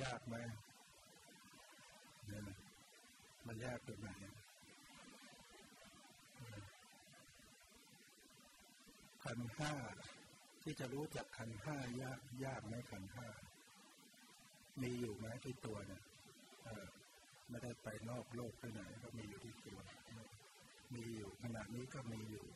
[0.03, 0.37] ยากไหม
[3.47, 4.09] มันยากตรงไหน
[9.24, 9.72] ขันห้า
[10.62, 13.28] ที่จะรู้จักขันห้ายากยากไหมขันห้า
[14.82, 16.02] มีอยู่ไหมที่ตัวเนี่ย
[17.48, 19.78] ไม่ได้ไปนอกโลกไปไหนก็มีอยู่ที่ตัว
[20.94, 22.46] มีอยู่ขณะนี้ก็มีอยู่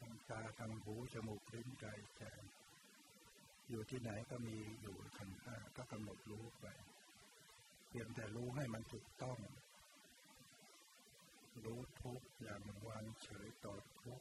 [0.00, 2.24] ทางตาทางหูจมูกลิ้นกายใจ
[3.68, 6.66] อยู่ที่ไหนก็มีอยู่ขันห้าก็กำหนดรู้ไป
[7.88, 9.38] เพียงแต่รู้ให้มันถูกต้อง
[11.64, 14.20] รู้ทุกอย่างวางเฉยต่อทุก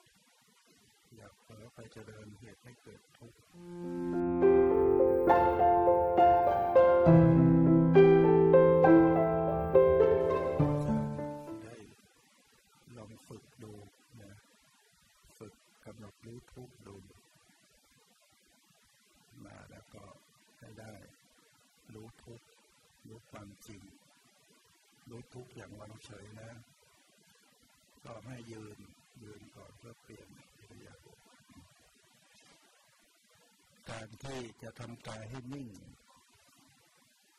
[1.52, 4.52] อย่าเผลอไปเจริญเหตุให้เกิดทุกข์
[11.64, 11.76] ได้
[12.98, 13.74] ลองฝึกดู
[14.22, 14.34] นะ
[15.38, 15.54] ฝึก
[15.86, 16.96] กำหนดรู้ทุกข์ดู
[19.46, 20.04] มาแล้วก็
[20.60, 20.94] ให้ได้
[21.94, 22.48] รู้ทุกข์
[23.08, 23.82] รู้ความจริง
[25.10, 26.50] รู้ทุกอย่างวางเฉยนะ
[28.04, 28.80] ก็ให้ยืน
[29.24, 30.30] ยืนก่อนเพื่อเปลี่ยน
[34.04, 35.70] การที่จะทำกายให้นิ่ง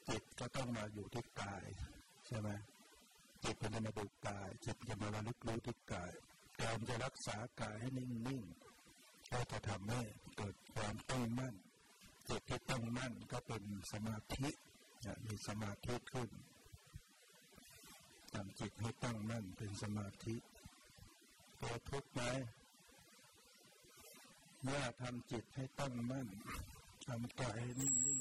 [0.08, 1.66] จิตก็ต้องมาอยู่ที่กาย
[2.26, 2.48] ใช่ไหม
[3.44, 6.12] จิตมันจะมาดูกาย จิตจะมาระลึกรู้ที่กาย
[6.62, 8.42] การจะรักษากายให้นิ่งนิ่ง
[9.32, 10.02] ก็จะทำให้
[10.36, 11.54] เกิดความตั้งมั่น
[12.28, 14.48] จิตที่ตั้งมั่นก็เป็นสมาธิ
[15.26, 16.30] มีสมาธิขึ้น
[18.32, 20.36] ทำจิตให้ตั้งมั่นเป็นสมาธิ
[21.60, 22.22] ตัวทุกข์ไหม
[24.62, 26.28] เมื่อทำจิตให้ตั้งมั่น
[27.06, 28.20] ทำกายนิ่ง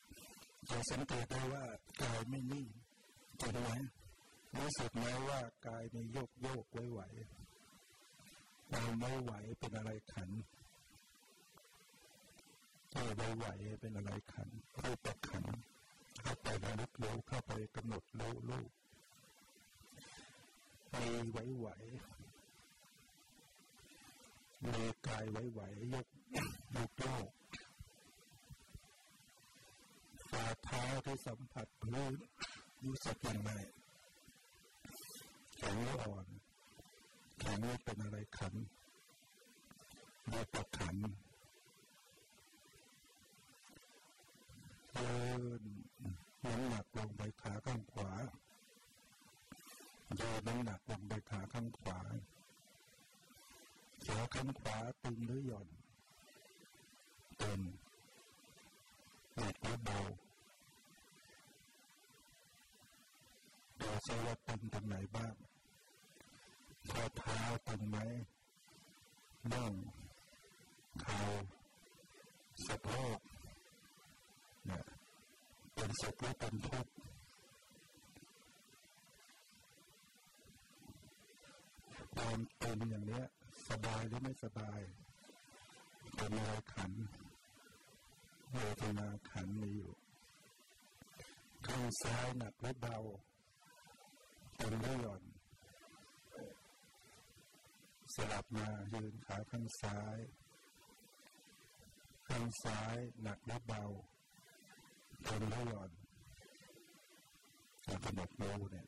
[0.00, 1.64] ๆจะสังเกตได้ว่า
[2.02, 2.66] กายไม่นิ่ง
[3.40, 3.68] จริงไหม
[4.56, 7.00] รู้สึกไหมว่ากายมีโยกโยกไหวไหว
[8.70, 10.30] เราไม่ไหวเป็นอะไรขัน
[12.92, 13.46] ถ้าไหวไหว
[13.80, 14.48] เป็นอะไรขัน
[14.82, 15.44] รูปขัน
[16.22, 18.70] เข้าไประลึกรู้เข้าไปกำหนดรู้รูป
[20.98, 21.68] มีไหวไหว
[24.64, 26.06] มีกายไหวๆยก
[26.76, 27.30] ยกโลก
[30.30, 32.12] ฝ่าเท้าที่สัมผัสพื้น
[32.84, 33.50] รู้สึกยังไง
[35.56, 36.26] แข็งหรืออ่อน
[37.38, 38.54] แข็งไม่เป็นอะไรขัน
[40.30, 40.96] มีปะขัน
[44.92, 45.12] เดิ
[45.60, 45.62] น
[46.44, 48.10] น้ำหนักลงไปขาข้างขวา
[50.16, 52.00] เดินน้ำหนักลงไปขาข้างขวา
[54.08, 55.68] ขาข้างขวาตึงหรือหย่อน
[57.40, 57.60] ตึง
[59.34, 59.98] หนักหรือเบา
[63.80, 65.34] ดูซิว่าตึงตรงไหนบ้าง
[66.90, 67.38] ข้อเท้า
[67.68, 67.96] ตึงไหม
[69.52, 69.72] น่อง
[71.00, 71.20] เข่า
[72.66, 73.18] สะโพก
[74.66, 74.84] เนี่ย
[75.74, 76.92] เป็นสุขหรือเป็นทุกข์
[82.14, 83.26] ความตึงอย่างเนี้ย
[83.68, 84.80] สบายหรือไม่สบาย
[86.16, 86.92] เป็นอะไรขัน
[88.52, 89.92] เวทนาขันมีอยู่
[91.66, 92.96] ข้างซ้ายหนักหรือเบา
[94.56, 95.22] เป็นหรือหย่อน
[98.14, 100.18] สลับมายืนขาข้างซ้าย
[102.28, 103.82] ข้างซ้ายหนักหรือเบา
[105.24, 105.90] เป็นหรือหย่อน
[107.86, 108.86] การกำหนดรู้เนี่ย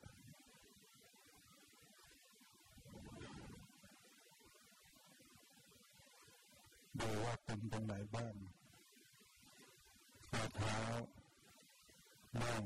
[7.00, 8.34] ดูว่าเป็นตรงไหนบ้าง
[10.30, 10.78] ฝ่าเท้า
[12.36, 12.62] นั่ง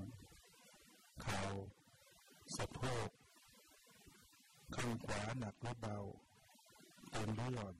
[1.22, 1.44] เข่า
[2.56, 3.08] สะโพก
[4.74, 5.96] ข้างขวาหนักหรือเบา
[7.10, 7.76] เป็นหรือหย่อน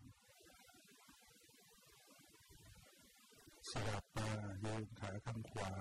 [3.71, 4.31] สลับมา
[4.61, 5.73] โยนขาข้างขวา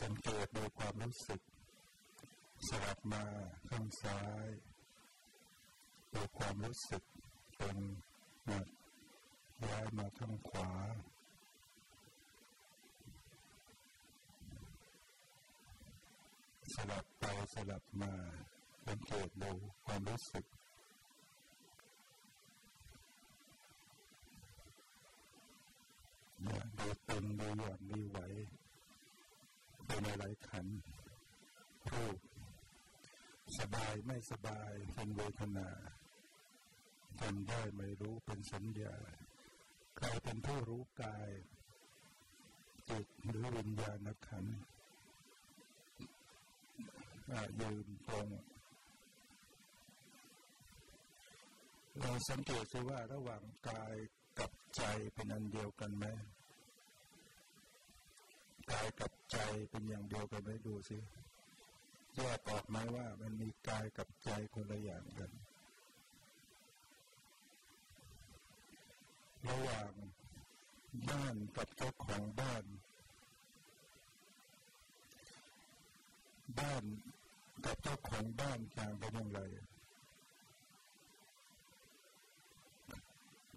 [0.00, 1.40] สังเกตดูความรู้สึก
[2.66, 3.24] สลับมา
[3.68, 4.48] ข้างซ้าย
[6.12, 7.02] ดูความรู้สึก
[7.56, 7.76] เป็น
[8.46, 8.66] หนัก
[9.64, 10.70] ย้ายมาข้างขวา
[16.74, 18.14] สลับไปสลับมา
[18.86, 19.52] สังเกตดู
[19.84, 20.44] ความรู้สึก
[26.42, 28.18] เนี่ยดูตึงดูหย่อนดูไหว
[29.86, 30.66] เป็นอะไรขัน
[31.92, 32.18] รูป
[33.56, 35.68] สบายไม่สบายเป็นเวทนา
[37.20, 38.96] จำได้ไม่รู้เป็นสัญญา
[39.96, 41.30] ใครเป็นผู้รู้กาย
[42.88, 44.46] จิตหรือวิญญาณขัน
[47.60, 48.28] ยืนตรง
[52.00, 53.96] เราสังเกตซิว่าระหว่างกาย
[54.38, 54.82] กับใจ
[55.14, 56.04] เป็นอันเดียวกันไหม
[58.70, 59.36] กายกับใจ
[59.70, 60.98] เป็นอย่างเดียวกันไหมดูสิ
[62.18, 65.30] แยกออกไหมว่ามันมีกายกับใจคนละอย่างกัน
[69.48, 69.92] ระหว่าง
[71.10, 72.64] บ้านกับเจ้าของบ้าน
[76.58, 76.84] บ้าน
[77.64, 79.40] กับเจ้าของบ้านต่างกันอย่างไร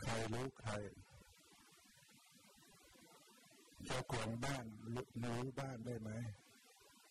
[0.02, 0.74] ใครรู้ใคร
[3.86, 6.12] เจ้าของบ้านรู้บ้านได้ไหม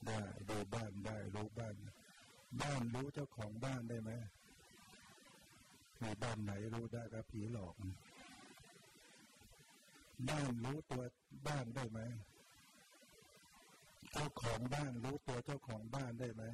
[0.06, 1.74] ได้ดูบ้านได้รู้บ้าน
[2.60, 4.10] บ้านรู้เจ้าของบ้านได้ไหม
[6.02, 7.74] มีบ้านไหนรู้ได้ก็ผีหลอก
[10.28, 11.02] บ้านรู้ตัว
[11.46, 12.00] บ้านได้ไหม
[14.12, 16.44] เจ้าของบ้านรู้ตัวเจ้าของบ้านได้ไหม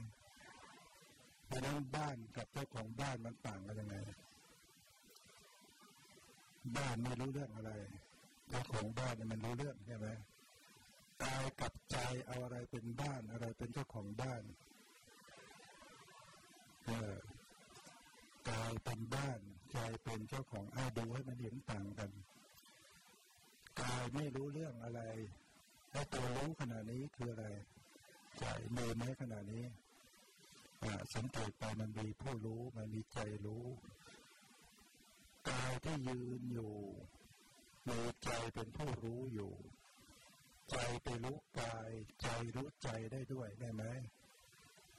[1.47, 3.97] เพราะนั้นบ้านกับเจ้าของบ้านมันต่างกันยังไง
[6.76, 7.72] บ้านไม่รู้เรื่องอะไร
[8.49, 10.07] เจ้าของบ้านมันรู้เรื่องใช่ไหม
[11.23, 11.97] กายกับใจ
[12.27, 14.43] เอาอะไรเป็นบ้านอะไรเป็นเจ้าของบ้าน
[16.87, 17.17] เออ
[18.49, 19.41] กายเป็นบ้าน
[19.73, 22.11] ใจเป็นเจ้าของอาดูให้มันเห็นต่างกัน
[23.81, 25.01] กายไม่รู้เรื่องอะไร
[25.93, 27.47] และตัวรู้ขณะนี้คืออะไร
[28.39, 28.45] ใจ
[28.77, 29.64] มีไหมขณะนี้
[31.14, 33.64] สังเกตไปมันมีผู้รู้มันมีใจรู้
[35.49, 36.75] กายที่ยืนอยู่
[37.89, 39.53] มีใจเป็นผู้รู้อยู่
[40.71, 41.91] ใจไปรู้กาย
[42.23, 43.85] ใจรู้ใจได้ด้วยได้ไหม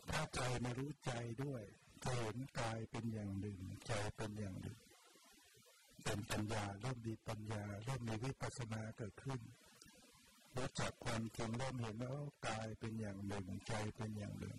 [0.10, 1.12] ถ้าใจไม่รู้ใจ
[1.44, 1.64] ด้วย
[2.04, 4.78] จะเห็นกายเป็นอย่างหนึ่ง ใจเป็นอย่างหนึ่ง
[6.04, 9.42] เป็นปัญญาเริ่มมีปัญญาเริ่มมีวิปัสสนาเกิดขึ้น
[10.56, 12.12] รู้จักความจริงเริ่มเห็นว่า
[12.48, 14.58] กายเป็นอย่างหนึ่งใจเป็นอย่างหนึ่ง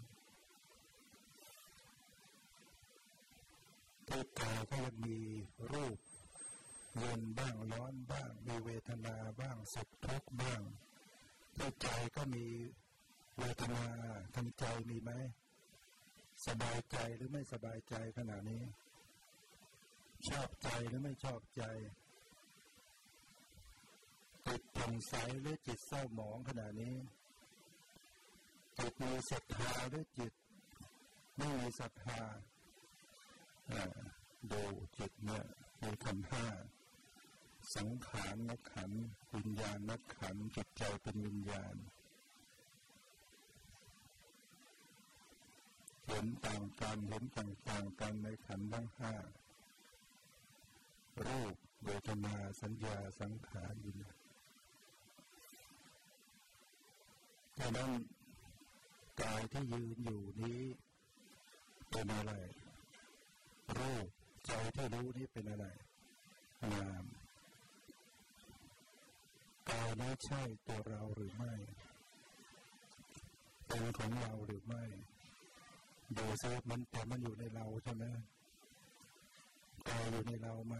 [4.09, 5.19] ที่กายก็ยังมี
[5.73, 5.99] รูป
[6.99, 10.63] เย็นบ้างร้อนบ้างมีเวทนาบ้างสุขทุกข์บ้าง
[11.59, 12.47] ที่ใจก็มี
[13.37, 13.85] เวทนา
[14.35, 15.11] ทางใจมีไหม
[16.47, 18.63] สบายใจหรือไม่สบายใจขณะนี้
[20.29, 21.63] ชอบใจหรือไม่ชอบใจ
[24.47, 26.97] จิตผ่องใสหรือจิตเศร้าหมองขณะนี้
[28.79, 30.33] จิตมีศรัทธาหรือจิต
[31.37, 32.21] ไม่มีศรัทธา
[34.53, 34.63] ดู
[34.99, 35.45] จิตเนี่ย
[35.83, 36.47] มีคำห้า
[37.77, 38.91] สังขารนักขัน
[39.35, 41.77] วิญญาณนักขันจิตใจเป็นวิญญาณ
[46.07, 49.15] เห็นต่างกันเห็นต่างๆกันในขันทั้งห้า
[51.27, 51.55] รูป
[51.85, 54.19] เวทนาสัญญาสังขารวิญญาณ
[57.59, 57.91] ดังนั้น
[59.21, 60.63] กายที่ยืนอยู่นี้
[61.91, 62.33] เป็นอะไร
[63.79, 64.07] รูป
[64.47, 65.67] ใจที่รู้นี้เป็นอะไร
[66.75, 67.05] นาม
[69.71, 71.55] กายนี้ใช่ตัวเราหรือไม่
[73.67, 74.85] เป็นของเราหรือไม่
[76.17, 78.05] ดูซิมันแต่มันอยู่ในเราใช่ไหม
[79.89, 80.77] กายอยู่ในเราไหม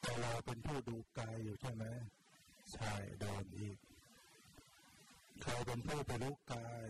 [0.00, 1.84] แต่เราเป็นผู้ดูกายอยู่ใช่ไหม
[2.72, 3.78] ใช่โดนอีก
[5.42, 6.88] ใครเป็นผู้ไปรู้กาย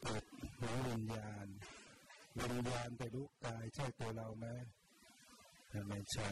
[0.00, 0.24] เปิด
[0.58, 1.46] หูวิญญาณ
[2.38, 4.46] วิญญาณไปรู้กายใช่ตัวเราไหม
[5.88, 6.30] ไม่ใช่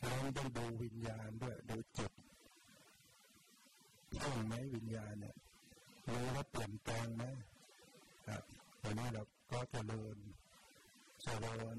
[0.00, 2.12] เราต้องดูวิญญาณด้วยดูจิต
[4.22, 5.36] ต้องไหมวิญญาณเนี่ย
[6.08, 7.24] รู้ว่าเปลี่ยนแปลงไหม
[8.26, 8.42] ครับ
[8.82, 10.16] วันนี้เราก็เจริญ
[11.22, 11.78] เจริญ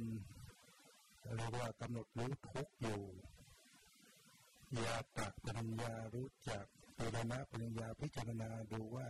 [1.35, 3.01] เรียกว่ากำหนดรู้ทุกอยู่
[4.85, 6.65] ยาตักปัญญารู้จัก
[6.97, 9.07] ปิรณะปัญญาพิจารณาดูว่า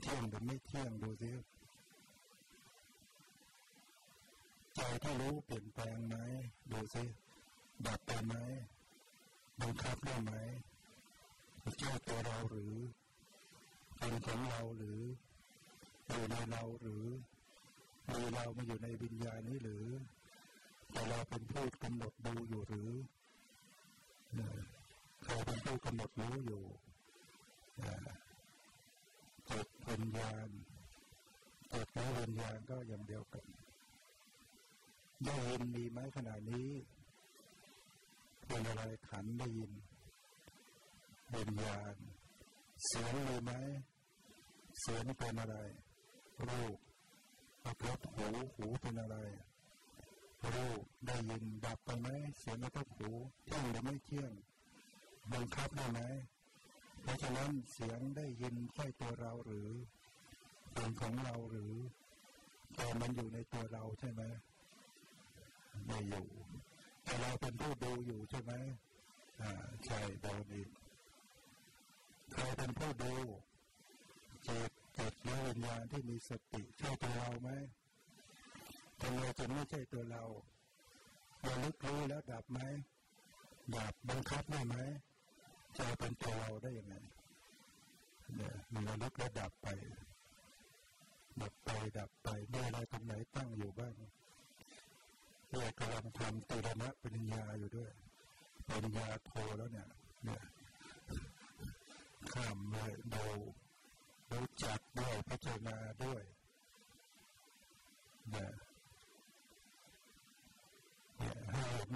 [0.00, 1.32] เที่ยงหรือไม่เที่ยงดูสิ
[4.74, 6.16] ใจที่รู้เปลี่ยนแปลงไหม
[6.72, 7.04] ดูสิ
[7.86, 8.34] ดับไปไหม
[9.60, 10.32] บังคับได้ไหม
[11.78, 12.74] เจ้าตัวเราหรือ
[13.98, 15.00] เป็นของเราหรือ
[16.08, 17.04] อยู่ในเราหรือ
[18.08, 19.86] มีเรามาอยู่ในวิญญาณนี้หรือ
[20.90, 22.90] แต่เราเป็นผู้กำหนดดูอยู่หรือ
[25.22, 26.64] ใครเป็นผู้กำหนดรู้อยู่
[29.48, 30.48] จิตวิญญาณ
[31.72, 33.44] จิตและวิญญาณก็อย่างเดียวกัน
[35.24, 36.68] ได้ยินมีไหมขณะนี้
[38.48, 39.72] เป็นอะไรขันได้ยิน
[41.34, 41.96] วิญญาณ
[42.86, 43.50] เสียงมีไหม
[44.80, 45.56] เสียงเป็นอะไร
[46.48, 46.78] รูป
[47.64, 49.16] กระทบหูหูเป็นอะไร
[50.54, 53.10] รูปได้ยินดับไปไหมเสียงกระทบหู
[53.44, 54.32] เที่ยงหรือไม่เที่ยง
[55.32, 56.00] บังคับได้ไหม
[57.00, 59.70] เพราะฉะนั้นเสียงได้ยินใช่ตัวเราหรือ
[60.72, 61.74] เป็นของเราหรือ
[62.76, 64.22] แต่มันอยู่ในตัวเราใช่ไหม
[65.86, 66.26] ไม่อยู่
[67.08, 68.52] แต่เราเป็นผู้ดูอยู่ใช่ไหม
[69.40, 69.50] อ่า
[69.84, 70.68] ใช่โดนอีก
[72.32, 73.14] ใครเป็นผู้ดู
[74.46, 77.50] จิตจิตและวิญญาณที่มีสติใช่ตัวเราไหม
[79.00, 80.24] ทำไมจะไม่ใช่ตัวเรา
[81.42, 82.60] เราลึกรู้แล้วดับไหม
[83.76, 84.76] ดับบังคับได้ไหม
[85.78, 86.94] จะเป็นตัวเราได้ยังไง
[88.36, 89.68] เนี่ยมันลึกแล้วดับไป
[91.42, 93.94] ดับไปดับไปมีอะไรตรงไหนตั้งอยู่บ้าง
[95.50, 97.90] เนี่ยกำลังทำติรณะปัญญาอยู่ด้วย
[98.68, 99.88] ปัญญาโทแล้วเนี่ย
[100.24, 100.42] เนี่ย
[102.32, 103.26] ข้ามเลยดู
[104.32, 106.22] รู้จักด้วยพิจารณาด้วย
[108.30, 108.50] เนี่ย
[111.16, 111.90] เนี่ยให้เห็น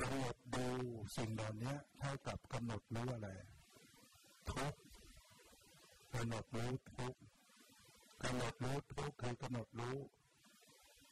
[0.00, 0.66] กำหนดดู
[1.16, 3.30] สิ่งเหล่านี้เท่ากับกำหนดรู้อะไร
[4.50, 4.74] ทุก
[6.14, 7.14] กำหนดรู้ทุก
[8.22, 9.96] กำหนดรู้ทุกคือกำหนดรู้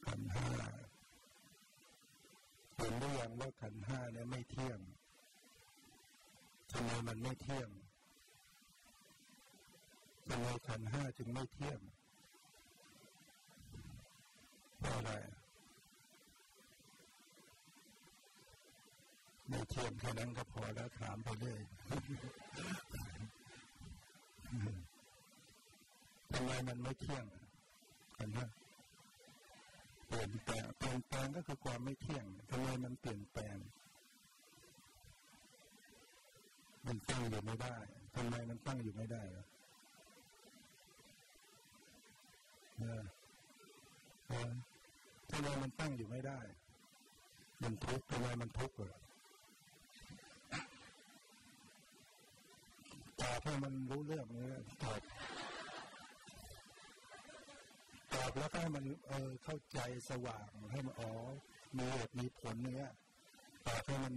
[0.05, 0.49] ขันห้า
[2.89, 4.79] เห็นหรือยังว่าขันห้าเนี่ยไม่เที่ยง
[6.71, 7.69] ทำไมมันไม่เที่ยง
[10.27, 11.79] ทำไมขันห้าจึงไม่เที่ยง
[14.77, 15.11] เพราะอะไร
[19.49, 21.61] ไม่เที่ยงแค่นั้นก็พอแล้วถามไปเลย
[26.31, 27.25] ทำไมมันไม่เที่ยง
[28.17, 28.45] ขันห้า
[30.09, 33.57] เปลี่ยนแปลงเปลี่ยนแปลงก็คือความไม่เที่ยงทำไมมันเปลี่ยนแปลง
[36.87, 37.75] มันตั้งอยู่ไม่ได้
[38.15, 39.21] ทำไมมันตั้งอยู่ไม่ได้
[42.79, 43.03] เนี่ย
[45.31, 46.39] ทำไมมันตั้งอยู่ไม่ได้
[47.63, 48.99] มันทุกข์ทำไมมันทุกข์เหรอ
[53.21, 54.47] ตอบให้มันรู้เรื่องนี้
[54.83, 54.99] ตอบ
[58.13, 59.79] ตอบแล้วให้มันเออเข้าใจ
[60.09, 61.11] สว่างให้มันอ๋อ
[61.77, 62.91] มีเหตุมีผลเนี้ย
[63.65, 64.13] ตอบให้มัน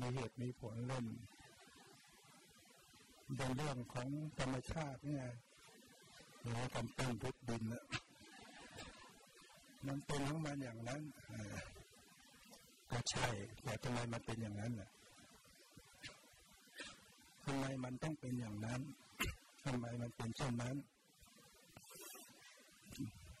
[0.00, 1.06] มีเหตุมีผลเล่น
[3.36, 5.26] เป็นเรื่องของธรรมชาติเนี่ย
[6.40, 7.84] หรือคำตั้งพุทธดินนะ
[9.86, 11.02] มันเป็นของมันอย่างนั้น
[12.90, 13.28] ก็ใช่
[13.62, 14.90] แต่ทำไมมันเป็นอย่างนั้นล่ะ
[17.44, 18.80] ทำไมมันต้องเป็นอย่างนั้น
[19.64, 20.76] ทำไมมันเป็นเช่นนั้น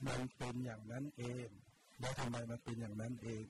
[0.04, 1.48] มันเป็นอย่างนั้นเอง
[2.00, 3.44] แล้วทำไมมันเป็นอย่างนั้นเอง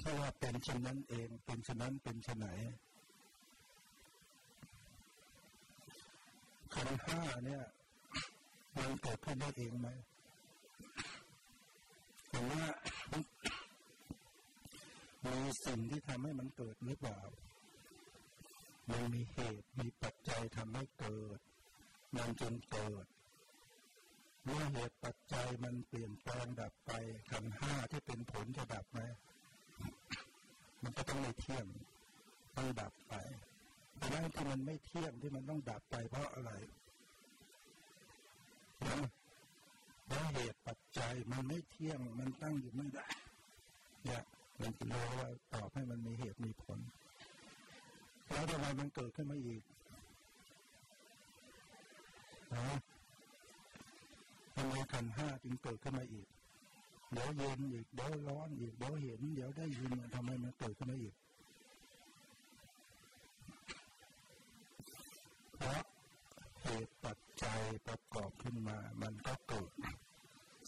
[0.00, 2.48] ถ้าว่าเป็นเช่นนั้นเอง เป็นเช่นนั้นเป็นเช่นไหน
[6.72, 7.62] ขันห้าเนี่ย
[8.76, 9.88] มันเกิดขึ้นได้เองไหม
[12.30, 12.64] ผมว่า
[15.24, 17.20] มีสิ่งที่ทำให้มันเกิดหรือเปล่า
[18.90, 21.38] มันมีเหตุมีปัจจัยทำให้เกิด
[22.16, 23.06] มันจนเกิด
[24.44, 26.90] เมื่อเหตุปัจจัยมันเปลี่ยนแปลงดับไป
[27.30, 29.00] ขันห้าที่เป็นผลจะดับไหม
[30.82, 31.66] มันก็ต้องไม่เที่ยง
[32.56, 33.14] ต้องดับไป
[33.96, 36.52] แต่นั้นที่มันไม่เที่ยงที่มันต้องดับไปเพราะอะไร
[38.76, 43.08] เพราะเหตุปัจจัยมันไม่เที่ยงมันตั้งอยู่ไม่ได้
[44.04, 44.22] เนี่ย
[44.60, 46.78] มันจะรู้ว่าตอบให้มันมีเหตุมีผล
[48.28, 49.62] แล้วทำไมมันเกิดขึ้นมาอีก
[52.54, 52.66] นะ
[54.54, 56.26] ทำไมขันห้าจึงเกิดขึ้นมาอีก
[57.12, 61.14] เดี๋ยวเย็นอีก เดี๋ยวร้อนอีก เดี๋ยวเห็น เดี๋ยวได้ยินทำไมมันเกิดขึ้นมาอีก
[65.58, 65.82] เพราะ
[66.62, 69.70] เหตุปัจจัยประกอบขึ้นมา มันก็เกิด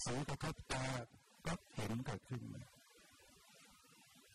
[0.05, 0.87] สีกระทบตา
[1.47, 2.63] ก็เห็นเกิดขึ้นมา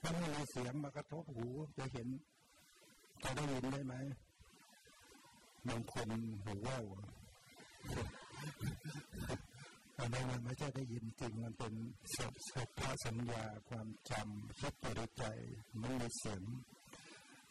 [0.02, 2.08] ถ้าไม่มีเสียงมากระทบหูจะเห็น
[3.24, 3.96] จะได้ยินได้ไหม
[5.68, 6.08] บางคน
[6.44, 6.86] หูว่าว
[10.00, 11.74] อันนั้นมันไม่ใช่ได้ยินจริงมันเป็น
[12.16, 15.24] สัพพะสัญญาความจำคิดปริใจ
[15.82, 16.44] มันมีเสียง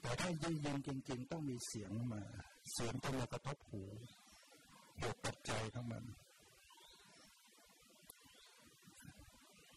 [0.01, 2.23] แต่ถ้าได้ยินจริง ๆ ต้องมีเสียงมา
[2.73, 3.83] เสียงต้องมากระทบหู
[4.99, 6.05] เหตุปัจจัยทั้งมัน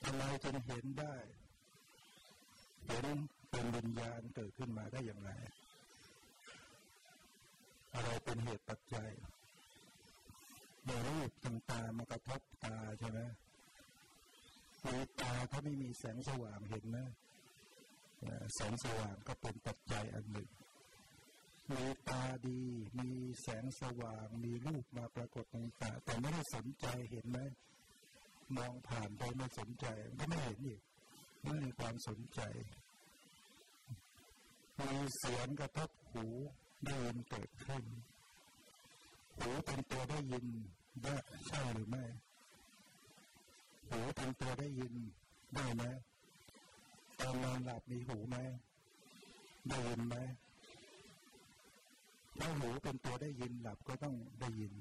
[0.03, 1.15] ทำไมจึงเห็นได้
[2.87, 3.05] เห็น
[3.49, 5.29] เป็นวิญญาณเกิดขึ้นมาได้อย่างไร
[7.93, 9.09] อะไรเป็นเหตุปัจจัย
[10.87, 13.19] เดี๋ยวรูปต่างๆมากระทบตาใช่ไหม
[14.85, 16.97] มีตาถ้าไม่มีแสงสว่างเห็นไหม
[18.55, 20.49] แสงสว่างก็เป็นปัจจัยอันหนึ่ง
[21.71, 22.61] มีตาดี
[22.99, 23.09] มี
[23.41, 27.39] แสงสว่าง มีรูปมาปรากฏในตา แต่ไม่ได้สนใจเห็นไหม
[28.57, 29.85] มองผ่านไปไม่สนใจ
[30.19, 30.81] ก็ไม่เห็นอีก
[31.43, 32.41] ไม่มีความสนใจ
[34.79, 36.25] มีเสียงกระทบหู
[36.85, 37.83] ได้ยินเกิดขึ้น
[39.39, 40.45] หูเป็นตัวได้ยิน
[41.03, 41.15] ได้
[41.47, 42.03] ใช่หรือไม่
[43.89, 44.93] หูเป็นตัวได้ยิน
[45.55, 45.83] ได้ไหม
[47.19, 48.37] ตอนนอนหลับมีหูไหม
[49.69, 50.15] ได้ยินไหม
[52.39, 54.73] ถ้าหูเป็นตัวได้ยินหลับก็ต้องได้ยิน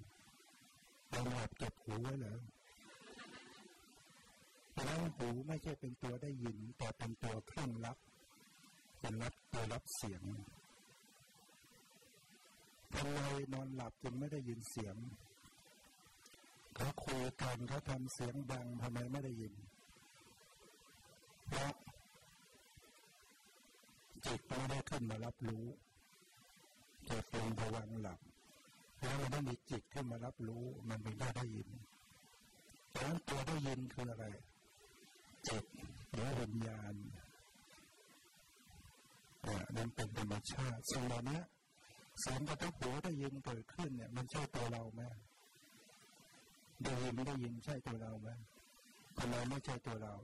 [1.12, 2.38] ตอนหลับเก็บหูไว้เหรอ
[4.72, 4.86] เพราะ
[5.16, 7.98] หูไม่ใช่เป็นตัวได้ยิน แต่เป็นตัวเครื่องรับ
[9.00, 10.22] เป็นรับตัวรับเสียง
[12.94, 13.20] ทำไม
[13.52, 14.96] นอนหลับจึงไม่ได้ยินเสียง
[16.74, 19.54] เขาคุยกันเขาทำเสียงดังทำไมไม่ได้ยิน
[21.48, 21.72] เพราะ
[24.26, 25.64] จิตไม่ได้ขึ้นมารับรู้
[27.08, 28.20] จะเป็นภวังหลับ
[28.98, 31.68] แล้วมันต้องมีจิตขึ้นมารับรู้มันถึงได้ได้ยิน
[32.94, 34.26] ดังนั้นตัวได้ยินคืออะไร
[35.48, 35.64] จิต
[36.12, 41.40] หรือวิญญาณเนี่ยนั่นเป็นธรรมชาติสิ่งเหล่านี้
[42.20, 45.02] เสียงกระทบหูได้ยินเกิดขึ้นเนี่ย มันใช่ตัวเราไหม
[46.82, 48.28] ได้ยินไม่ได้ยินใช่ตัวเราไหม
[49.18, 50.14] ทำไมไม่ใช่ตัวเรา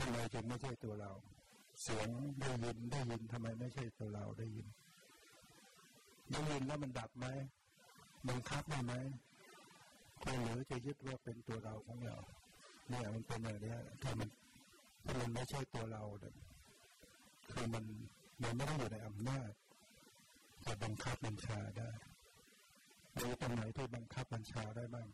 [0.00, 1.12] ทำไมจึงไม่ใช่ตัวเรา
[1.82, 2.08] เสียง
[2.40, 4.66] ได้ยินได้ยินทำไมไม่ใช่ตัวเราได้ยิน
[6.30, 7.26] ได้ยินแล้วมันดับไหม
[8.28, 8.94] บังคับได้ไหม
[10.22, 12.16] คนหรือจะยึดว่าเป็นตัวเราของเรา
[12.88, 14.28] เนี่ยมันเป็นอย่างนี้ถ้ามัน
[15.04, 16.34] ถ้ามันไม่ใช่ตัวเราเนี่ย
[17.52, 17.84] คือมัน
[18.42, 19.50] มันไม่ได้อยู่ในอำนาจ
[20.66, 21.90] จะบังคับบัญชาได้
[23.16, 25.08] มีตรงไหนที่บังคับบัญชาได้บ้าง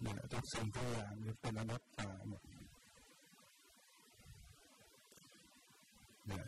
[0.00, 2.42] เนี่ยทุกสิ่งทุกอย่างมันเป็นอนัตตาหมด
[6.26, 6.46] เนี่ย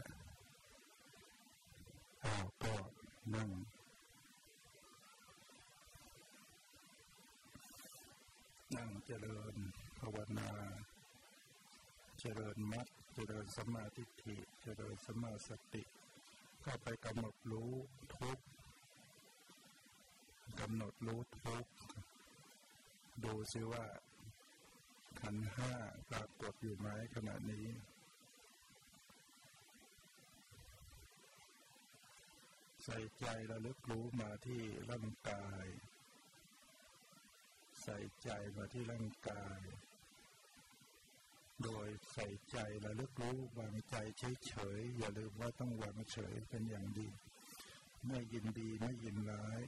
[2.21, 2.75] เอาก็
[3.35, 3.51] นั่ง
[8.77, 9.55] นั่งเจริญ
[9.99, 10.49] ภาวนา
[12.39, 15.83] ริญมัดเจริญสมาธิิเจริญสมาสติ
[16.65, 17.73] ก็ไปกำหนดรู้
[18.17, 18.39] ทุก
[20.61, 21.67] กำหนดรู้ทุก
[23.25, 23.87] ดูซิว่า
[25.21, 25.73] ขันห้า
[26.11, 27.67] ปรากฏอยู่ไหมขณะนี้
[32.85, 35.67] ใส่ใจระลึกรู้มาที่ร่างกาย
[37.83, 39.61] ใส่ใจมาที่ร่างกาย
[41.65, 47.09] โดยใส่ใจระลึกรู้วางใจเฉยๆอย่าลืมว่าต้องวางเฉยเป็นอย่างดี
[48.07, 49.61] ไม่ยินดีไม่ยินร้าย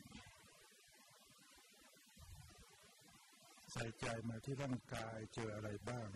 [3.72, 6.10] ใส่ใจมาที่ร่างกายเจออะไรบ้าง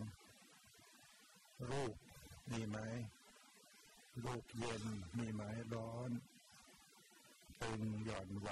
[1.71, 1.97] รูป
[2.51, 2.79] มีไหม
[4.25, 4.85] รูปเย็น
[5.19, 5.43] มีไหม
[5.75, 6.11] ร้อน
[7.63, 8.51] ตึงหย่อนไหว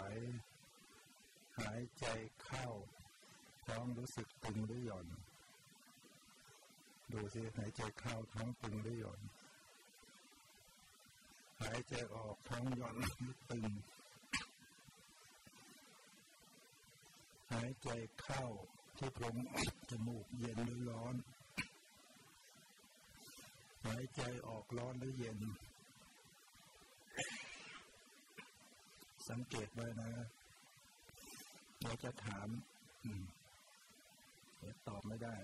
[1.58, 2.06] หายใจ
[2.42, 2.68] เข้า
[3.66, 5.06] ท้องรู้สึกตึงหรือหย่อน
[7.12, 9.20] ดูสิหายใจเข้าท้องตึงหรือหย่อน
[11.62, 12.96] หายใจออกท้องหย่อน
[13.50, 13.66] ตึง
[17.52, 17.88] หายใจ
[18.22, 18.44] เข้า
[18.96, 19.36] ที่โพรง
[19.90, 21.14] จมูกเย็นหรือร้อน
[23.86, 25.38] หายใจออกร้อนหรือเย็น
[29.28, 30.10] สังเกตไว้นะ
[31.82, 32.48] เราจะถาม
[33.04, 33.24] อืม
[34.88, 35.36] ตอบไม่ได้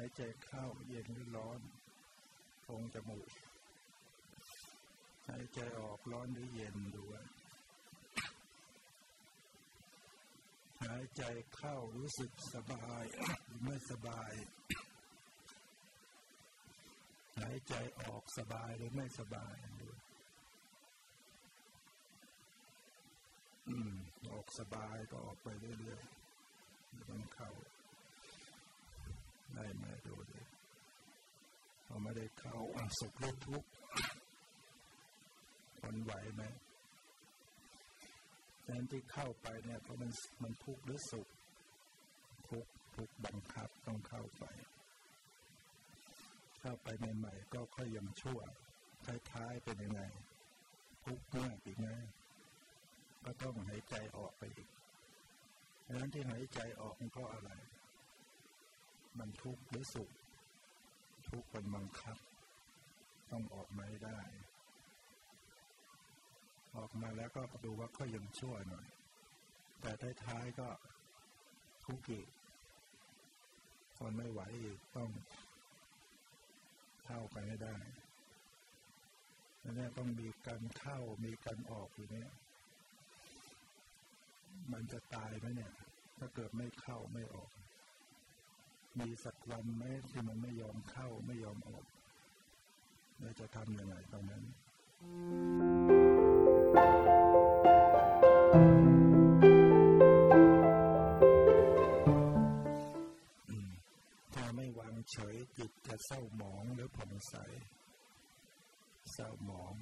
[0.00, 1.60] หายใจเข้าเย็นหรือร้อน
[2.62, 3.30] โพรงจมูก
[5.28, 7.24] หายใจออกร้อนหรือเย็นดูว่า
[10.82, 11.22] หายใจ
[11.54, 13.04] เข้ารู้สึกสบาย
[13.44, 14.32] หรือไม่สบาย
[17.38, 19.88] หายใจออกสบายหรือไม่สบายดู
[23.68, 23.94] อืม
[24.30, 25.48] ออกสบายก็ออกไป
[25.80, 27.50] เรื่อยๆต้องเข้า
[29.58, 30.40] ได้ไหมดูดิ
[31.86, 33.68] พอไม่ได้เข้าอะสุขหรือทุกข์
[35.80, 36.42] คนไหวไหม
[38.62, 40.10] แทนที่เข้าไปเนี่ยเพราะมัน
[40.42, 41.28] มันทุกข์หรือสุข
[42.48, 44.44] ทุกข์ทุกข์บังคับต้องเข้าไป
[46.60, 48.40] เข้าไปใหม่ๆก็ค่อยยังชั่ว
[49.32, 50.02] ท้ายๆเป็นยังไง
[51.04, 51.88] ทุกข์มากอีกไง
[53.24, 54.68] ก็ต้องหายใจออกไปอีก
[55.84, 57.50] ดังนั้นที่หายใจออกมันก็อะไร
[59.18, 60.10] มันทุกข์หรือสุข
[61.28, 62.18] ทุกข์เป็นบังคับ
[63.30, 64.18] ต้องออกมาให้ได้
[66.76, 68.86] ออกมาแล้วก็ดูว่าก็ยังชั่วหน่อย
[69.80, 69.90] แต่
[70.24, 70.68] ท้ายๆก็
[71.84, 72.28] ทุกข์อีก
[73.96, 75.10] ทนไม่ไหวอีกต้อง
[77.04, 77.76] เข้าไปให้ได้
[79.60, 82.30] แล้วเนี่ยต้องมีการเข้ามีการออกอยู่เนี่ย
[84.72, 85.72] มันจะตายไหมเนี่ย
[86.18, 87.50] ถ้าเกิดไม่เข้าไม่ออก
[88.96, 91.84] มีสักวันไหมที่มันไม่ยอมเข้าไม่ยอมออก
[93.20, 94.44] เราจะทำยังไงตรงนั้น
[104.34, 107.34] ถ้าไม่วางเฉยจิตจะเศร้าหมองหรือผ่องใส
[109.12, 109.74] เศร้าหมอง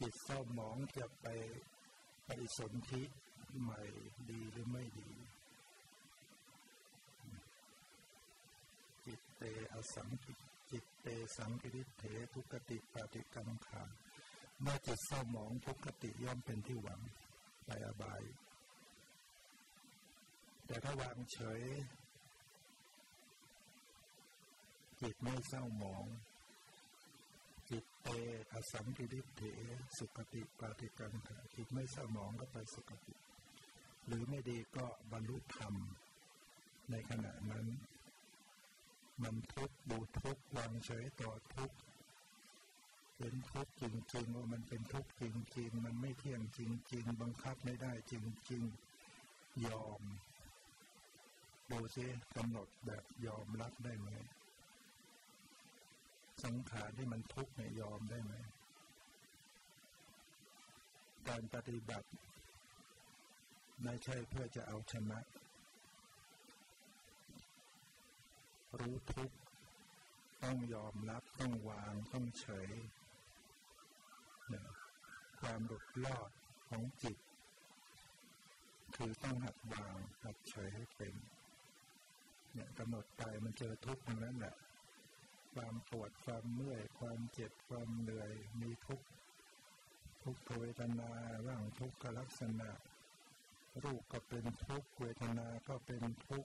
[0.00, 1.26] จิตเศร้าหมองจะไป
[2.26, 3.02] ปฏิสนธิ
[3.60, 3.82] ใหม่
[4.30, 5.10] ดีหรือไม่ดี
[9.06, 10.32] จิต เตอสังกิ
[10.70, 13.82] จิตเตสังกิริเถทุกติปฏิกังขา
[14.60, 17.00] เมื่อจิตเศร้าหมองทุกติย่อมเป็นที่หวัง
[17.64, 18.22] ไปอบาย
[20.66, 21.62] แต่ถ้าวางเฉย
[25.00, 26.06] จิตไม่เศร้าหมอง
[27.70, 28.08] จิตเต
[28.52, 29.42] อสังกิริเถ
[29.96, 33.14] สุขติปาติกังขาจิตไม่เศร้าหมองก็ไปสุขติ
[34.06, 35.74] หรือไม่ดีก็บรรลุธรรม
[36.90, 37.66] ในขณะนั้น
[39.22, 41.76] มันทุกข์ดูทุกข์วางเฉยต่อทุกข์
[43.16, 45.24] เป็นทุกข์จริงๆว่ามันเป็นทุกข์จ
[45.56, 46.60] ริง ๆ มันไม่เที่ยงจ
[46.92, 48.14] ริง ๆ บังคับไม่ได้จ
[48.50, 48.62] ริง
[49.14, 50.02] ๆ ยอม
[51.70, 52.06] ดูซิ
[52.36, 54.08] กำหนดแบบยอมรับได้ไหม
[56.44, 58.34] สังขารที่มันทุกข์เนี่ยยอมได้ไหม
[61.28, 62.08] การปฏิบัติ
[63.82, 65.18] ไม่ใช่เพื่อจะเอาชนะ
[68.80, 69.36] รู้ทุกข์
[70.42, 72.70] ต้องยอมรับต้องวางต้องเฉย
[74.48, 74.68] เนี่ย
[75.40, 76.30] ความหลุดรอด
[76.68, 77.18] ของจิต
[78.96, 81.14] คือต้องหัดวางหัดเฉยให้เป็น
[82.52, 84.54] เนี่ยกำหนดไปมันเจอทุกข์ตรงนั้นแหละ
[85.54, 89.06] ความปวดความเมื่อย ความเจ็บความเหนื่อยมีทุกข์
[90.22, 91.10] ทุกเวทนา
[91.46, 92.70] ร่างทุกขลักษณะ
[93.84, 96.44] รูปก็เป็นทุกเวทนาก็เป็นทุก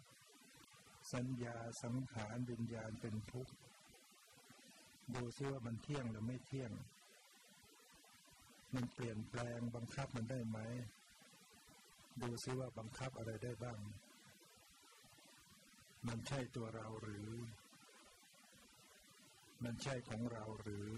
[1.11, 3.53] สัญญาสังขารวิญญาณเป็นทุกข์
[5.13, 6.71] ดูซิว่ามันเที่ยงหรือไม่เที่ยง
[8.75, 10.59] มันเปลี่ยนแปลงบังคับมันได้ไหม
[12.21, 13.79] ดูซิว่าบังคับอะไรได้บ้าง
[16.07, 17.29] มันใช่ตัวเราหรือ
[19.63, 20.89] มันใช่ของเราหรือ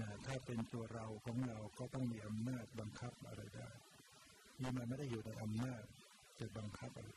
[0.00, 3.70] นะถ้าเป็นตัวเราของเราก็ต้องมีอำนาจบังคับอะไรได้
[4.60, 5.82] นี่มันไม่ได้อยู่ในอำนาจ
[6.38, 7.08] จะบังคับอะไร